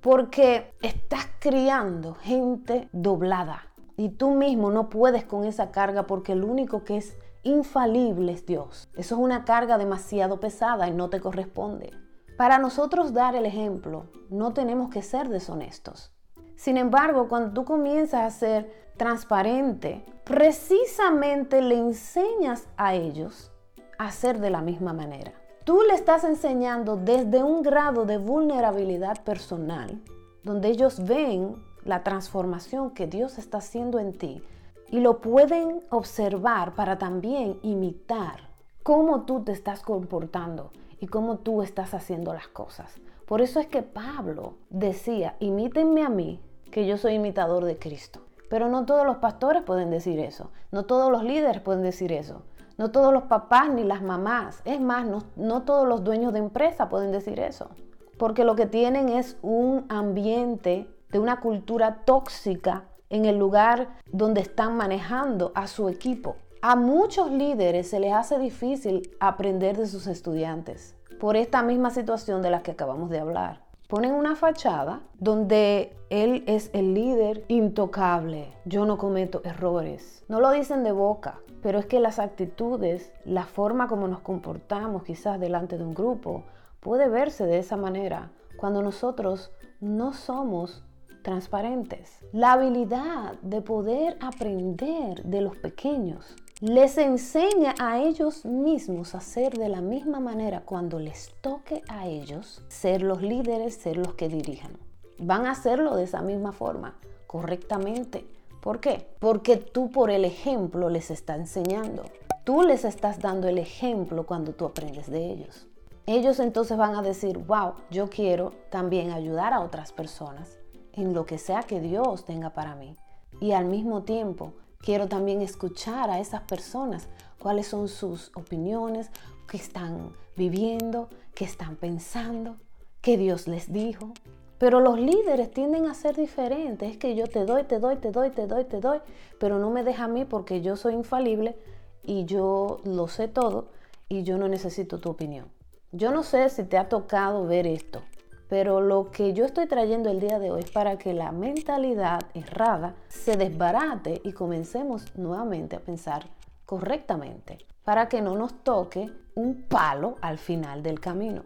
porque 0.00 0.72
estás 0.82 1.28
criando 1.38 2.14
gente 2.14 2.88
doblada, 2.92 3.65
y 3.96 4.10
tú 4.10 4.30
mismo 4.30 4.70
no 4.70 4.88
puedes 4.88 5.24
con 5.24 5.44
esa 5.44 5.70
carga 5.70 6.06
porque 6.06 6.32
el 6.32 6.44
único 6.44 6.84
que 6.84 6.98
es 6.98 7.16
infalible 7.42 8.32
es 8.32 8.44
Dios. 8.44 8.88
Eso 8.94 9.14
es 9.14 9.20
una 9.20 9.44
carga 9.44 9.78
demasiado 9.78 10.40
pesada 10.40 10.88
y 10.88 10.92
no 10.92 11.08
te 11.08 11.20
corresponde. 11.20 11.92
Para 12.36 12.58
nosotros 12.58 13.14
dar 13.14 13.34
el 13.34 13.46
ejemplo, 13.46 14.06
no 14.28 14.52
tenemos 14.52 14.90
que 14.90 15.02
ser 15.02 15.28
deshonestos. 15.28 16.12
Sin 16.56 16.76
embargo, 16.76 17.28
cuando 17.28 17.52
tú 17.52 17.64
comienzas 17.64 18.22
a 18.22 18.30
ser 18.30 18.92
transparente, 18.96 20.04
precisamente 20.24 21.62
le 21.62 21.78
enseñas 21.78 22.66
a 22.76 22.94
ellos 22.94 23.52
a 23.98 24.10
ser 24.10 24.40
de 24.40 24.50
la 24.50 24.60
misma 24.60 24.92
manera. 24.92 25.32
Tú 25.64 25.80
le 25.88 25.94
estás 25.94 26.24
enseñando 26.24 26.96
desde 26.96 27.42
un 27.42 27.62
grado 27.62 28.04
de 28.04 28.18
vulnerabilidad 28.18 29.22
personal, 29.24 30.02
donde 30.42 30.68
ellos 30.68 31.04
ven 31.04 31.56
la 31.86 32.02
transformación 32.02 32.90
que 32.90 33.06
Dios 33.06 33.38
está 33.38 33.58
haciendo 33.58 33.98
en 33.98 34.12
ti. 34.12 34.42
Y 34.90 35.00
lo 35.00 35.20
pueden 35.20 35.80
observar 35.90 36.74
para 36.74 36.98
también 36.98 37.58
imitar 37.62 38.48
cómo 38.82 39.22
tú 39.22 39.42
te 39.42 39.52
estás 39.52 39.80
comportando 39.80 40.70
y 41.00 41.06
cómo 41.06 41.38
tú 41.38 41.62
estás 41.62 41.94
haciendo 41.94 42.32
las 42.32 42.48
cosas. 42.48 43.00
Por 43.26 43.40
eso 43.40 43.58
es 43.58 43.66
que 43.66 43.82
Pablo 43.82 44.54
decía, 44.70 45.36
imítenme 45.40 46.04
a 46.04 46.08
mí, 46.08 46.40
que 46.70 46.86
yo 46.86 46.96
soy 46.96 47.14
imitador 47.14 47.64
de 47.64 47.78
Cristo. 47.78 48.20
Pero 48.48 48.68
no 48.68 48.86
todos 48.86 49.04
los 49.04 49.16
pastores 49.16 49.62
pueden 49.62 49.90
decir 49.90 50.20
eso, 50.20 50.50
no 50.70 50.84
todos 50.84 51.10
los 51.10 51.24
líderes 51.24 51.60
pueden 51.60 51.82
decir 51.82 52.12
eso, 52.12 52.42
no 52.78 52.92
todos 52.92 53.12
los 53.12 53.24
papás 53.24 53.70
ni 53.70 53.82
las 53.82 54.02
mamás, 54.02 54.62
es 54.64 54.80
más, 54.80 55.06
no, 55.06 55.24
no 55.34 55.62
todos 55.62 55.88
los 55.88 56.04
dueños 56.04 56.32
de 56.32 56.38
empresa 56.38 56.88
pueden 56.88 57.10
decir 57.10 57.40
eso, 57.40 57.70
porque 58.18 58.44
lo 58.44 58.54
que 58.54 58.66
tienen 58.66 59.08
es 59.08 59.36
un 59.42 59.84
ambiente 59.88 60.86
de 61.16 61.20
una 61.20 61.40
cultura 61.40 62.02
tóxica 62.04 62.84
en 63.08 63.24
el 63.24 63.38
lugar 63.38 63.88
donde 64.12 64.42
están 64.42 64.76
manejando 64.76 65.50
a 65.54 65.66
su 65.66 65.88
equipo. 65.88 66.36
A 66.60 66.76
muchos 66.76 67.30
líderes 67.30 67.88
se 67.88 68.00
les 68.00 68.12
hace 68.12 68.38
difícil 68.38 69.16
aprender 69.18 69.78
de 69.78 69.86
sus 69.86 70.08
estudiantes 70.08 70.94
por 71.18 71.36
esta 71.36 71.62
misma 71.62 71.88
situación 71.88 72.42
de 72.42 72.50
la 72.50 72.62
que 72.62 72.72
acabamos 72.72 73.08
de 73.08 73.20
hablar. 73.20 73.62
Ponen 73.88 74.12
una 74.12 74.36
fachada 74.36 75.00
donde 75.18 75.96
él 76.10 76.44
es 76.46 76.68
el 76.74 76.92
líder 76.92 77.46
intocable, 77.48 78.52
yo 78.66 78.84
no 78.84 78.98
cometo 78.98 79.40
errores. 79.42 80.22
No 80.28 80.38
lo 80.38 80.50
dicen 80.50 80.84
de 80.84 80.92
boca, 80.92 81.40
pero 81.62 81.78
es 81.78 81.86
que 81.86 81.98
las 81.98 82.18
actitudes, 82.18 83.10
la 83.24 83.46
forma 83.46 83.88
como 83.88 84.06
nos 84.06 84.20
comportamos 84.20 85.02
quizás 85.04 85.40
delante 85.40 85.78
de 85.78 85.84
un 85.84 85.94
grupo, 85.94 86.44
puede 86.80 87.08
verse 87.08 87.46
de 87.46 87.58
esa 87.58 87.78
manera 87.78 88.32
cuando 88.58 88.82
nosotros 88.82 89.50
no 89.80 90.12
somos 90.12 90.82
transparentes. 91.26 92.20
La 92.30 92.52
habilidad 92.52 93.32
de 93.42 93.60
poder 93.60 94.16
aprender 94.20 95.24
de 95.24 95.40
los 95.40 95.56
pequeños 95.56 96.36
les 96.60 96.98
enseña 96.98 97.74
a 97.80 97.98
ellos 97.98 98.44
mismos 98.46 99.16
a 99.16 99.20
ser 99.20 99.58
de 99.58 99.68
la 99.68 99.80
misma 99.80 100.20
manera 100.20 100.60
cuando 100.60 101.00
les 101.00 101.34
toque 101.40 101.82
a 101.88 102.06
ellos 102.06 102.62
ser 102.68 103.02
los 103.02 103.22
líderes, 103.22 103.74
ser 103.74 103.96
los 103.96 104.14
que 104.14 104.28
dirijan. 104.28 104.78
Van 105.18 105.46
a 105.46 105.50
hacerlo 105.50 105.96
de 105.96 106.04
esa 106.04 106.22
misma 106.22 106.52
forma, 106.52 106.96
correctamente. 107.26 108.24
¿Por 108.60 108.78
qué? 108.78 109.08
Porque 109.18 109.56
tú 109.56 109.90
por 109.90 110.12
el 110.12 110.24
ejemplo 110.24 110.90
les 110.90 111.10
estás 111.10 111.40
enseñando. 111.40 112.04
Tú 112.44 112.62
les 112.62 112.84
estás 112.84 113.18
dando 113.18 113.48
el 113.48 113.58
ejemplo 113.58 114.26
cuando 114.26 114.52
tú 114.52 114.64
aprendes 114.64 115.10
de 115.10 115.32
ellos. 115.32 115.66
Ellos 116.06 116.38
entonces 116.38 116.78
van 116.78 116.94
a 116.94 117.02
decir, 117.02 117.36
wow, 117.38 117.72
yo 117.90 118.08
quiero 118.08 118.52
también 118.70 119.10
ayudar 119.10 119.52
a 119.52 119.60
otras 119.60 119.90
personas 119.90 120.60
en 120.96 121.14
lo 121.14 121.26
que 121.26 121.38
sea 121.38 121.62
que 121.62 121.80
Dios 121.80 122.24
tenga 122.24 122.50
para 122.50 122.74
mí. 122.74 122.96
Y 123.40 123.52
al 123.52 123.66
mismo 123.66 124.02
tiempo 124.02 124.52
quiero 124.80 125.08
también 125.08 125.42
escuchar 125.42 126.10
a 126.10 126.20
esas 126.20 126.42
personas 126.42 127.08
cuáles 127.38 127.68
son 127.68 127.88
sus 127.88 128.32
opiniones, 128.34 129.10
qué 129.48 129.58
están 129.58 130.12
viviendo, 130.36 131.08
qué 131.34 131.44
están 131.44 131.76
pensando, 131.76 132.56
qué 133.00 133.16
Dios 133.16 133.46
les 133.46 133.72
dijo. 133.72 134.12
Pero 134.58 134.80
los 134.80 134.98
líderes 134.98 135.50
tienden 135.50 135.86
a 135.86 135.94
ser 135.94 136.16
diferentes. 136.16 136.90
Es 136.90 136.96
que 136.96 137.14
yo 137.14 137.26
te 137.26 137.44
doy, 137.44 137.64
te 137.64 137.78
doy, 137.78 137.96
te 137.96 138.10
doy, 138.10 138.30
te 138.30 138.46
doy, 138.46 138.64
te 138.64 138.80
doy, 138.80 139.00
pero 139.38 139.58
no 139.58 139.70
me 139.70 139.84
deja 139.84 140.04
a 140.04 140.08
mí 140.08 140.24
porque 140.24 140.62
yo 140.62 140.76
soy 140.76 140.94
infalible 140.94 141.56
y 142.02 142.24
yo 142.24 142.80
lo 142.84 143.08
sé 143.08 143.28
todo 143.28 143.68
y 144.08 144.22
yo 144.22 144.38
no 144.38 144.48
necesito 144.48 144.98
tu 144.98 145.10
opinión. 145.10 145.48
Yo 145.92 146.10
no 146.10 146.22
sé 146.22 146.48
si 146.48 146.64
te 146.64 146.78
ha 146.78 146.88
tocado 146.88 147.46
ver 147.46 147.66
esto, 147.66 148.02
pero 148.48 148.80
lo 148.80 149.10
que 149.10 149.32
yo 149.32 149.44
estoy 149.44 149.66
trayendo 149.66 150.10
el 150.10 150.20
día 150.20 150.38
de 150.38 150.50
hoy 150.50 150.60
es 150.60 150.70
para 150.70 150.98
que 150.98 151.12
la 151.12 151.32
mentalidad 151.32 152.20
errada 152.34 152.94
se 153.08 153.36
desbarate 153.36 154.20
y 154.24 154.32
comencemos 154.32 155.16
nuevamente 155.16 155.76
a 155.76 155.80
pensar 155.80 156.26
correctamente, 156.64 157.58
para 157.84 158.08
que 158.08 158.20
no 158.20 158.36
nos 158.36 158.64
toque 158.64 159.10
un 159.34 159.62
palo 159.68 160.16
al 160.20 160.38
final 160.38 160.82
del 160.82 161.00
camino. 161.00 161.42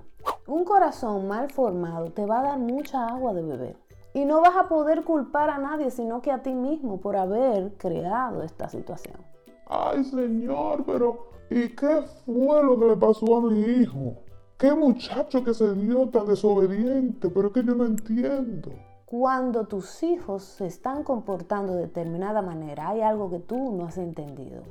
Un 0.46 0.64
corazón 0.64 1.28
mal 1.28 1.50
formado 1.50 2.10
te 2.10 2.26
va 2.26 2.40
a 2.40 2.42
dar 2.42 2.58
mucha 2.58 3.06
agua 3.06 3.32
de 3.34 3.42
beber. 3.42 3.76
Y 4.12 4.24
no 4.24 4.40
vas 4.40 4.56
a 4.56 4.68
poder 4.68 5.04
culpar 5.04 5.50
a 5.50 5.58
nadie, 5.58 5.90
sino 5.90 6.20
que 6.20 6.32
a 6.32 6.42
ti 6.42 6.52
mismo 6.52 7.00
por 7.00 7.16
haber 7.16 7.74
creado 7.74 8.42
esta 8.42 8.68
situación. 8.68 9.16
Ay, 9.66 10.02
señor, 10.02 10.84
pero 10.84 11.28
¿y 11.48 11.68
qué 11.68 12.02
fue 12.26 12.64
lo 12.64 12.78
que 12.78 12.86
le 12.86 12.96
pasó 12.96 13.36
a 13.36 13.40
mi 13.42 13.60
hijo? 13.60 14.16
¿Qué 14.60 14.74
muchacho 14.74 15.42
que 15.42 15.54
se 15.54 15.74
dio 15.74 16.10
tan 16.10 16.26
desobediente? 16.26 17.30
Pero 17.30 17.48
es 17.48 17.54
que 17.54 17.64
yo 17.64 17.74
no 17.74 17.86
entiendo. 17.86 18.72
Cuando 19.06 19.66
tus 19.66 20.02
hijos 20.02 20.42
se 20.42 20.66
están 20.66 21.02
comportando 21.02 21.72
de 21.72 21.84
determinada 21.84 22.42
manera, 22.42 22.90
hay 22.90 23.00
algo 23.00 23.30
que 23.30 23.38
tú 23.38 23.72
no 23.72 23.86
has 23.86 23.96
entendido 23.96 24.62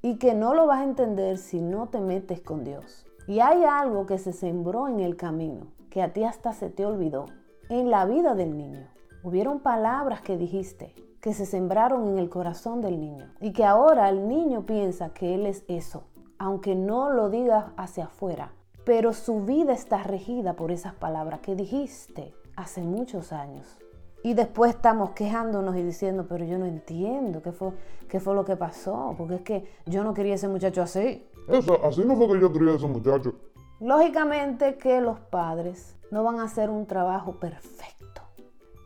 y 0.00 0.16
que 0.16 0.32
no 0.32 0.54
lo 0.54 0.66
vas 0.66 0.80
a 0.80 0.84
entender 0.84 1.36
si 1.36 1.60
no 1.60 1.90
te 1.90 2.00
metes 2.00 2.40
con 2.40 2.64
Dios. 2.64 3.04
Y 3.28 3.40
hay 3.40 3.64
algo 3.64 4.06
que 4.06 4.16
se 4.16 4.32
sembró 4.32 4.88
en 4.88 5.00
el 5.00 5.14
camino, 5.14 5.66
que 5.90 6.00
a 6.00 6.14
ti 6.14 6.24
hasta 6.24 6.54
se 6.54 6.70
te 6.70 6.86
olvidó, 6.86 7.26
en 7.68 7.90
la 7.90 8.06
vida 8.06 8.34
del 8.34 8.56
niño. 8.56 8.88
Hubieron 9.22 9.60
palabras 9.60 10.22
que 10.22 10.38
dijiste, 10.38 10.94
que 11.20 11.34
se 11.34 11.44
sembraron 11.44 12.08
en 12.08 12.18
el 12.18 12.30
corazón 12.30 12.80
del 12.80 12.98
niño 12.98 13.26
y 13.42 13.52
que 13.52 13.66
ahora 13.66 14.08
el 14.08 14.26
niño 14.26 14.64
piensa 14.64 15.12
que 15.12 15.34
él 15.34 15.44
es 15.44 15.66
eso, 15.68 16.04
aunque 16.38 16.74
no 16.74 17.10
lo 17.10 17.28
digas 17.28 17.66
hacia 17.76 18.06
afuera, 18.06 18.54
pero 18.84 19.12
su 19.12 19.44
vida 19.44 19.72
está 19.72 20.02
regida 20.02 20.54
por 20.54 20.70
esas 20.70 20.94
palabras 20.94 21.40
que 21.40 21.54
dijiste 21.54 22.34
hace 22.56 22.82
muchos 22.82 23.32
años. 23.32 23.78
Y 24.22 24.34
después 24.34 24.74
estamos 24.74 25.10
quejándonos 25.10 25.76
y 25.76 25.82
diciendo, 25.82 26.26
pero 26.28 26.44
yo 26.44 26.58
no 26.58 26.64
entiendo 26.64 27.42
qué 27.42 27.52
fue, 27.52 27.72
qué 28.08 28.20
fue 28.20 28.34
lo 28.34 28.44
que 28.44 28.56
pasó, 28.56 29.14
porque 29.18 29.34
es 29.34 29.42
que 29.42 29.68
yo 29.86 30.02
no 30.02 30.14
quería 30.14 30.34
ese 30.34 30.48
muchacho 30.48 30.82
así. 30.82 31.28
Eso, 31.48 31.84
así 31.84 32.04
no 32.04 32.16
fue 32.16 32.28
que 32.28 32.40
yo 32.40 32.52
quería 32.52 32.74
ese 32.74 32.86
muchacho. 32.86 33.34
Lógicamente 33.80 34.78
que 34.78 35.00
los 35.00 35.18
padres 35.18 35.96
no 36.10 36.24
van 36.24 36.40
a 36.40 36.44
hacer 36.44 36.70
un 36.70 36.86
trabajo 36.86 37.32
perfecto, 37.32 38.22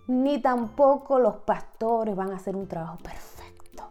ni 0.09 0.41
tampoco 0.41 1.21
los 1.21 1.37
pastores 1.37 2.17
van 2.17 2.33
a 2.33 2.37
hacer 2.37 2.57
un 2.57 2.67
trabajo 2.67 2.99
perfecto, 2.99 3.85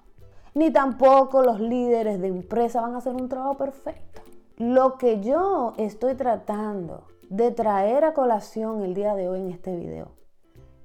ni 0.53 0.71
tampoco 0.71 1.43
los 1.43 1.61
líderes 1.61 2.19
de 2.19 2.27
empresa 2.27 2.81
van 2.81 2.95
a 2.95 2.97
hacer 2.97 3.15
un 3.15 3.29
trabajo 3.29 3.55
perfecto. 3.55 4.21
Lo 4.57 4.97
que 4.97 5.21
yo 5.21 5.73
estoy 5.77 6.15
tratando 6.15 7.03
de 7.29 7.51
traer 7.51 8.03
a 8.03 8.15
colación 8.15 8.81
el 8.81 8.95
día 8.95 9.13
de 9.13 9.29
hoy 9.29 9.41
en 9.41 9.51
este 9.51 9.75
video 9.75 10.13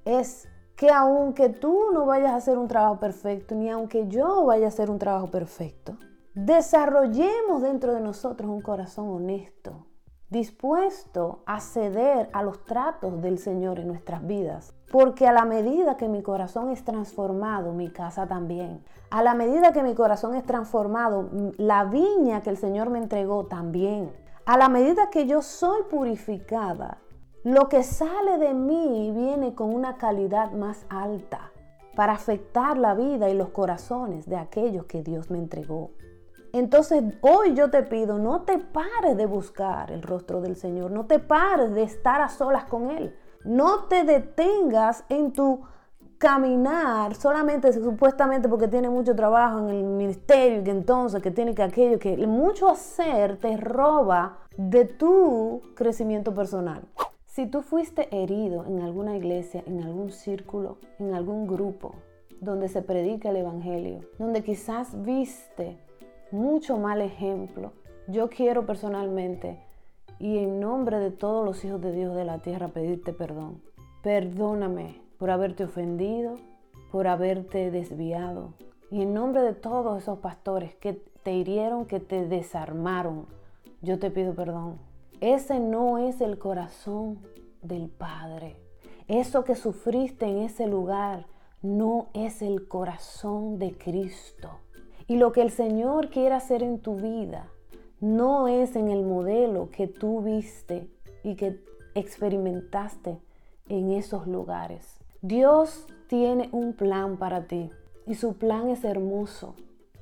es 0.04 0.46
que 0.76 0.90
aunque 0.90 1.48
tú 1.48 1.90
no 1.90 2.04
vayas 2.04 2.32
a 2.32 2.36
hacer 2.36 2.58
un 2.58 2.68
trabajo 2.68 3.00
perfecto, 3.00 3.54
ni 3.54 3.70
aunque 3.70 4.08
yo 4.08 4.44
vaya 4.44 4.66
a 4.66 4.68
hacer 4.68 4.90
un 4.90 4.98
trabajo 4.98 5.28
perfecto, 5.28 5.96
desarrollemos 6.34 7.62
dentro 7.62 7.94
de 7.94 8.00
nosotros 8.00 8.50
un 8.50 8.60
corazón 8.60 9.08
honesto, 9.08 9.86
dispuesto 10.32 11.42
a 11.44 11.60
ceder 11.60 12.30
a 12.32 12.42
los 12.42 12.64
tratos 12.64 13.20
del 13.20 13.38
Señor 13.38 13.78
en 13.78 13.86
nuestras 13.86 14.26
vidas. 14.26 14.74
Porque 14.90 15.28
a 15.28 15.32
la 15.32 15.44
medida 15.44 15.98
que 15.98 16.08
mi 16.08 16.22
corazón 16.22 16.70
es 16.70 16.84
transformado, 16.84 17.74
mi 17.74 17.90
casa 17.90 18.26
también. 18.26 18.82
A 19.10 19.22
la 19.22 19.34
medida 19.34 19.72
que 19.72 19.82
mi 19.82 19.94
corazón 19.94 20.34
es 20.34 20.44
transformado, 20.44 21.28
la 21.58 21.84
viña 21.84 22.40
que 22.40 22.48
el 22.48 22.56
Señor 22.56 22.88
me 22.88 22.98
entregó 22.98 23.44
también. 23.44 24.10
A 24.46 24.56
la 24.56 24.70
medida 24.70 25.10
que 25.10 25.26
yo 25.26 25.42
soy 25.42 25.82
purificada, 25.90 26.96
lo 27.44 27.68
que 27.68 27.82
sale 27.82 28.38
de 28.38 28.54
mí 28.54 29.12
viene 29.14 29.54
con 29.54 29.74
una 29.74 29.98
calidad 29.98 30.52
más 30.52 30.86
alta 30.88 31.52
para 31.94 32.14
afectar 32.14 32.78
la 32.78 32.94
vida 32.94 33.28
y 33.28 33.34
los 33.34 33.50
corazones 33.50 34.26
de 34.26 34.36
aquellos 34.36 34.86
que 34.86 35.02
Dios 35.02 35.30
me 35.30 35.38
entregó. 35.38 35.90
Entonces 36.52 37.02
hoy 37.22 37.54
yo 37.54 37.70
te 37.70 37.82
pido, 37.82 38.18
no 38.18 38.42
te 38.42 38.58
pares 38.58 39.16
de 39.16 39.26
buscar 39.26 39.90
el 39.90 40.02
rostro 40.02 40.40
del 40.42 40.56
Señor, 40.56 40.90
no 40.90 41.06
te 41.06 41.18
pares 41.18 41.74
de 41.74 41.82
estar 41.82 42.20
a 42.20 42.28
solas 42.28 42.64
con 42.64 42.90
Él, 42.90 43.16
no 43.44 43.84
te 43.84 44.04
detengas 44.04 45.04
en 45.08 45.32
tu 45.32 45.62
caminar 46.18 47.16
solamente 47.16 47.72
supuestamente 47.72 48.48
porque 48.48 48.68
tiene 48.68 48.88
mucho 48.88 49.16
trabajo 49.16 49.58
en 49.58 49.70
el 49.70 49.82
ministerio 49.82 50.60
y 50.60 50.64
que 50.64 50.70
entonces 50.70 51.20
que 51.20 51.32
tiene 51.32 51.54
que 51.54 51.62
aquello, 51.62 51.98
que 51.98 52.16
mucho 52.28 52.68
hacer 52.68 53.38
te 53.38 53.56
roba 53.56 54.38
de 54.56 54.84
tu 54.84 55.62
crecimiento 55.74 56.32
personal. 56.34 56.82
Si 57.24 57.46
tú 57.46 57.62
fuiste 57.62 58.14
herido 58.14 58.66
en 58.66 58.82
alguna 58.82 59.16
iglesia, 59.16 59.64
en 59.66 59.82
algún 59.82 60.12
círculo, 60.12 60.76
en 60.98 61.14
algún 61.14 61.46
grupo 61.46 61.94
donde 62.40 62.68
se 62.68 62.82
predica 62.82 63.30
el 63.30 63.36
Evangelio, 63.36 64.00
donde 64.18 64.42
quizás 64.42 65.02
viste 65.02 65.78
mucho 66.32 66.78
mal 66.78 67.00
ejemplo, 67.00 67.72
yo 68.08 68.28
quiero 68.28 68.66
personalmente 68.66 69.58
y 70.18 70.38
en 70.38 70.60
nombre 70.60 70.98
de 70.98 71.10
todos 71.10 71.44
los 71.44 71.64
hijos 71.64 71.80
de 71.80 71.92
Dios 71.92 72.14
de 72.14 72.24
la 72.24 72.38
tierra 72.38 72.68
pedirte 72.68 73.12
perdón. 73.12 73.60
Perdóname 74.02 75.00
por 75.18 75.30
haberte 75.30 75.64
ofendido, 75.64 76.36
por 76.90 77.06
haberte 77.06 77.70
desviado. 77.70 78.54
Y 78.90 79.02
en 79.02 79.14
nombre 79.14 79.42
de 79.42 79.54
todos 79.54 80.02
esos 80.02 80.18
pastores 80.18 80.74
que 80.74 80.94
te 81.22 81.32
hirieron, 81.32 81.86
que 81.86 82.00
te 82.00 82.26
desarmaron, 82.26 83.26
yo 83.80 83.98
te 83.98 84.10
pido 84.10 84.34
perdón. 84.34 84.78
Ese 85.20 85.60
no 85.60 85.98
es 85.98 86.20
el 86.20 86.38
corazón 86.38 87.18
del 87.62 87.88
Padre. 87.88 88.56
Eso 89.06 89.44
que 89.44 89.54
sufriste 89.54 90.26
en 90.26 90.38
ese 90.38 90.66
lugar 90.66 91.26
no 91.62 92.08
es 92.14 92.42
el 92.42 92.66
corazón 92.66 93.58
de 93.58 93.76
Cristo. 93.76 94.61
Y 95.08 95.16
lo 95.16 95.32
que 95.32 95.42
el 95.42 95.50
Señor 95.50 96.10
quiere 96.10 96.34
hacer 96.34 96.62
en 96.62 96.78
tu 96.78 96.96
vida 96.96 97.48
no 98.00 98.48
es 98.48 98.74
en 98.74 98.88
el 98.88 99.04
modelo 99.04 99.70
que 99.70 99.86
tú 99.86 100.22
viste 100.22 100.88
y 101.22 101.36
que 101.36 101.60
experimentaste 101.94 103.20
en 103.68 103.92
esos 103.92 104.26
lugares. 104.26 104.98
Dios 105.20 105.86
tiene 106.08 106.48
un 106.50 106.72
plan 106.72 107.16
para 107.16 107.46
ti 107.46 107.70
y 108.06 108.14
su 108.14 108.34
plan 108.34 108.68
es 108.70 108.84
hermoso. 108.84 109.54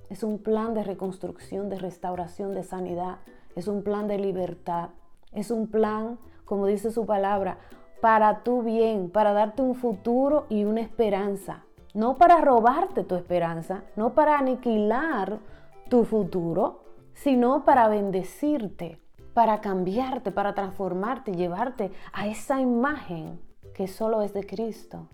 Es 0.09 0.23
un 0.23 0.39
plan 0.39 0.75
de 0.75 0.83
reconstrucción, 0.83 1.69
de 1.69 1.79
restauración, 1.79 2.55
de 2.55 2.65
sanidad. 2.65 3.19
Es 3.55 3.69
un 3.69 3.83
plan 3.83 4.09
de 4.09 4.19
libertad. 4.19 4.91
Es 5.33 5.51
un 5.51 5.69
plan, 5.69 6.19
como 6.45 6.67
dice 6.67 6.91
su 6.91 7.07
palabra, 7.07 7.59
para 8.01 8.43
tu 8.43 8.63
bien, 8.63 9.11
para 9.11 9.33
darte 9.33 9.63
un 9.63 9.75
futuro 9.75 10.47
y 10.49 10.65
una 10.65 10.81
esperanza. 10.81 11.65
No 11.95 12.17
para 12.17 12.41
robarte 12.41 13.05
tu 13.05 13.17
esperanza, 13.17 13.83
no 13.97 14.15
para 14.15 14.39
aniquilar 14.39 15.41
tu 15.89 16.05
futuro, 16.05 16.85
sino 17.15 17.65
para 17.65 17.89
bendecirte, 17.89 19.01
para 19.35 19.61
cambiarte, 19.61 20.31
para 20.31 20.55
transformarte, 20.55 21.35
llevarte 21.35 21.91
a 22.13 22.29
esa 22.29 22.61
imagen 22.61 23.41
que 23.75 23.89
solo 23.89 24.23
es 24.23 24.33
de 24.33 24.47
Cristo. 24.47 25.09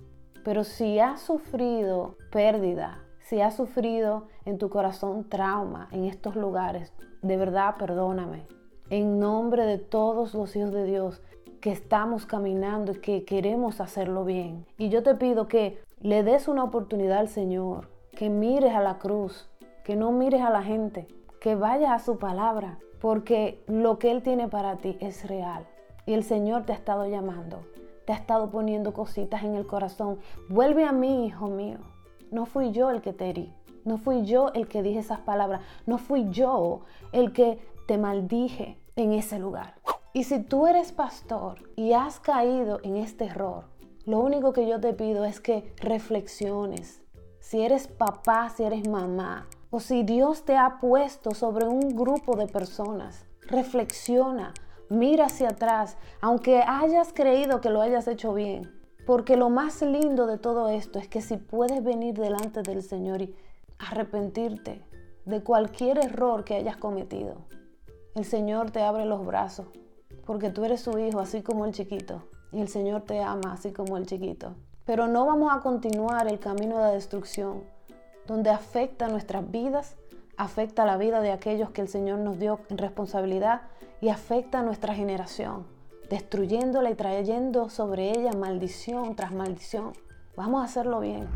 Pero 0.45 0.65
si 0.65 0.99
has 0.99 1.21
sufrido 1.21 2.17
pérdida, 2.31 3.03
si 3.21 3.41
has 3.41 3.57
sufrido 3.57 4.29
en 4.45 4.59
tu 4.59 4.69
corazón 4.69 5.29
trauma 5.29 5.89
en 5.91 6.05
estos 6.05 6.37
lugares, 6.37 6.93
de 7.23 7.37
verdad 7.37 7.77
perdóname 7.77 8.47
en 8.91 9.19
nombre 9.19 9.67
de 9.67 9.79
todos 9.79 10.35
los 10.35 10.55
hijos 10.55 10.73
de 10.73 10.85
Dios 10.85 11.23
que 11.61 11.73
estamos 11.73 12.27
caminando 12.27 12.93
y 12.93 13.01
que 13.01 13.25
queremos 13.25 13.81
hacerlo 13.81 14.25
bien. 14.25 14.67
Y 14.79 14.89
yo 14.89 15.03
te 15.03 15.15
pido 15.15 15.49
que 15.49 15.83
le 16.01 16.23
des 16.23 16.47
una 16.47 16.63
oportunidad 16.63 17.19
al 17.19 17.29
Señor, 17.29 17.89
que 18.13 18.29
mires 18.29 18.75
a 18.75 18.81
la 18.81 18.99
cruz, 18.99 19.49
que 19.83 19.97
no 19.97 20.13
mires 20.13 20.43
a 20.43 20.51
la 20.51 20.63
gente, 20.63 21.09
que 21.41 21.55
vayas 21.55 21.91
a 21.91 22.05
su 22.05 22.19
palabra, 22.19 22.79
porque 23.01 23.63
lo 23.67 23.99
que 23.99 24.11
Él 24.11 24.23
tiene 24.23 24.47
para 24.47 24.77
ti 24.77 24.99
es 25.01 25.27
real. 25.27 25.67
Y 26.05 26.13
el 26.13 26.23
Señor 26.23 26.65
te 26.65 26.73
ha 26.73 26.77
estado 26.77 27.07
llamando, 27.07 27.61
te 28.05 28.13
ha 28.13 28.17
estado 28.17 28.51
poniendo 28.51 28.93
cositas 28.93 29.43
en 29.43 29.55
el 29.55 29.67
corazón. 29.67 30.19
Vuelve 30.49 30.85
a 30.85 30.93
mí, 30.93 31.27
hijo 31.27 31.49
mío. 31.49 31.79
No 32.31 32.45
fui 32.45 32.73
yo 32.73 32.91
el 32.91 33.01
que 33.01 33.13
te 33.13 33.31
herí. 33.31 33.53
No 33.85 33.99
fui 33.99 34.25
yo 34.25 34.53
el 34.53 34.69
que 34.69 34.83
dije 34.83 34.99
esas 34.99 35.21
palabras. 35.21 35.63
No 35.87 35.99
fui 35.99 36.29
yo 36.31 36.83
el 37.13 37.33
que 37.33 37.59
te 37.87 37.99
maldije 37.99 38.77
en 38.97 39.13
ese 39.13 39.39
lugar. 39.39 39.75
Y 40.13 40.25
si 40.25 40.43
tú 40.43 40.67
eres 40.67 40.93
pastor 40.93 41.59
y 41.75 41.93
has 41.93 42.21
caído 42.21 42.81
en 42.83 42.97
este 42.97 43.27
error, 43.27 43.65
lo 44.07 44.21
único 44.21 44.53
que 44.53 44.69
yo 44.69 44.81
te 44.81 44.93
pido 44.93 45.25
es 45.25 45.41
que 45.41 45.75
reflexiones. 45.79 47.03
Si 47.41 47.63
eres 47.63 47.89
papá, 47.89 48.49
si 48.51 48.63
eres 48.63 48.89
mamá, 48.89 49.49
o 49.71 49.81
si 49.81 50.05
Dios 50.05 50.45
te 50.45 50.57
ha 50.57 50.79
puesto 50.81 51.33
sobre 51.33 51.67
un 51.67 51.97
grupo 51.97 52.37
de 52.37 52.47
personas, 52.47 53.27
reflexiona, 53.43 54.55
mira 54.89 55.27
hacia 55.27 55.51
atrás, 55.51 55.97
aunque 56.21 56.63
hayas 56.63 57.13
creído 57.13 57.61
que 57.61 57.71
lo 57.71 57.83
hayas 57.83 58.07
hecho 58.07 58.33
bien. 58.33 58.73
Porque 59.07 59.37
lo 59.37 59.51
más 59.51 59.83
lindo 59.83 60.27
de 60.27 60.39
todo 60.39 60.69
esto 60.69 61.01
es 61.01 61.09
que 61.09 61.21
si 61.21 61.37
puedes 61.37 61.83
venir 61.83 62.15
delante 62.15 62.63
del 62.63 62.83
Señor 62.83 63.23
y 63.23 63.35
arrepentirte 63.79 64.85
de 65.25 65.43
cualquier 65.43 65.99
error 65.99 66.45
que 66.45 66.55
hayas 66.55 66.77
cometido, 66.77 67.47
el 68.15 68.25
Señor 68.25 68.71
te 68.71 68.83
abre 68.83 69.05
los 69.05 69.27
brazos, 69.27 69.67
porque 70.25 70.51
tú 70.51 70.65
eres 70.65 70.81
su 70.81 70.97
hijo, 70.99 71.19
así 71.19 71.43
como 71.43 71.67
el 71.67 71.73
chiquito, 71.73 72.23
y 72.53 72.61
el 72.61 72.69
Señor 72.69 73.03
te 73.03 73.23
ama, 73.23 73.53
así 73.53 73.73
como 73.73 73.97
el 73.97 74.07
chiquito. 74.07 74.55
Pero 74.85 75.09
no 75.09 75.27
vamos 75.27 75.53
a 75.53 75.61
continuar 75.61 76.29
el 76.29 76.39
camino 76.39 76.77
de 76.77 76.83
la 76.83 76.93
destrucción, 76.93 77.65
donde 78.27 78.51
afecta 78.51 79.09
nuestras 79.09 79.51
vidas, 79.51 79.97
afecta 80.37 80.85
la 80.85 80.97
vida 80.97 81.21
de 81.21 81.33
aquellos 81.33 81.71
que 81.71 81.81
el 81.81 81.89
Señor 81.89 82.19
nos 82.19 82.39
dio 82.39 82.61
en 82.69 82.79
responsabilidad 82.79 83.63
y 84.01 84.11
afecta 84.11 84.61
a 84.61 84.63
nuestra 84.63 84.95
generación, 84.95 85.67
destruyéndola 86.11 86.91
y 86.91 86.95
trayendo 86.95 87.69
sobre 87.69 88.11
ella 88.11 88.33
maldición 88.33 89.17
tras 89.17 89.33
maldición. 89.33 89.93
Vamos 90.37 90.63
a 90.63 90.67
hacerlo 90.67 91.01
bien. 91.01 91.29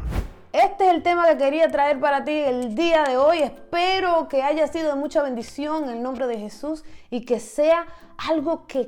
Este 0.53 0.89
es 0.89 0.95
el 0.95 1.03
tema 1.05 1.29
que 1.29 1.37
quería 1.37 1.69
traer 1.69 2.01
para 2.01 2.25
ti 2.25 2.33
el 2.33 2.75
día 2.75 3.05
de 3.05 3.17
hoy. 3.17 3.39
Espero 3.39 4.29
que 4.29 4.43
haya 4.43 4.67
sido 4.67 4.89
de 4.89 4.97
mucha 4.97 5.23
bendición 5.23 5.85
en 5.85 5.91
el 5.91 6.03
nombre 6.03 6.27
de 6.27 6.39
Jesús 6.39 6.85
y 7.09 7.25
que 7.25 7.39
sea 7.39 7.87
algo 8.29 8.67
que 8.67 8.81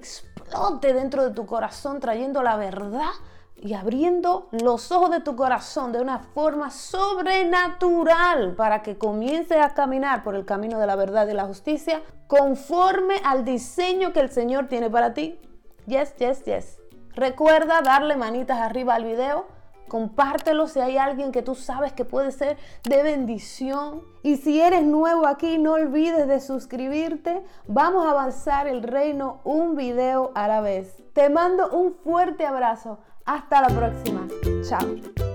dentro 0.81 1.25
de 1.25 1.35
tu 1.35 1.47
corazón, 1.47 2.01
trayendo 2.01 2.43
la 2.43 2.57
verdad 2.57 3.11
y 3.57 3.75
abriendo 3.75 4.49
los 4.51 4.91
ojos 4.91 5.11
de 5.11 5.21
tu 5.21 5.37
corazón 5.37 5.93
de 5.93 6.01
una 6.01 6.19
forma 6.19 6.71
sobrenatural 6.71 8.55
para 8.55 8.83
que 8.83 8.99
comiences 8.99 9.59
a 9.59 9.73
caminar 9.75 10.25
por 10.25 10.35
el 10.35 10.45
camino 10.45 10.79
de 10.79 10.87
la 10.87 10.97
verdad 10.97 11.29
y 11.29 11.33
la 11.33 11.45
justicia 11.45 12.03
conforme 12.27 13.17
al 13.25 13.45
diseño 13.45 14.13
que 14.13 14.21
el 14.21 14.31
Señor 14.31 14.67
tiene 14.69 14.91
para 14.91 15.15
ti. 15.15 15.39
Yes, 15.87 16.17
yes, 16.17 16.45
yes. 16.45 16.79
Recuerda 17.15 17.83
darle 17.83 18.17
manitas 18.17 18.59
arriba 18.59 18.95
al 18.95 19.05
video 19.05 19.47
compártelo 19.93 20.69
si 20.69 20.81
hay 20.81 20.97
alguien 20.97 21.33
que 21.33 21.43
tú 21.43 21.55
sabes 21.55 21.93
que 21.93 22.07
puede 22.07 22.33
ser 22.33 22.57
de 22.85 23.03
bendición. 23.03 24.01
Y 24.23 24.39
si 24.39 24.59
eres 24.59 24.85
nuevo 24.85 25.27
aquí, 25.27 25.59
no 25.59 25.75
olvides 25.75 26.27
de 26.27 26.41
suscribirte. 26.41 27.43
Vamos 27.67 28.07
a 28.07 28.13
avanzar 28.13 28.67
el 28.67 28.83
reino 28.83 29.43
un 29.45 29.77
video 29.77 30.33
a 30.35 30.49
la 30.49 30.63
vez. 30.63 31.03
Te 31.13 31.29
mando 31.29 31.69
un 31.73 31.93
fuerte 31.93 32.47
abrazo. 32.47 33.01
Hasta 33.27 33.61
la 33.61 33.69
próxima. 33.69 34.27
Chao. 34.67 35.32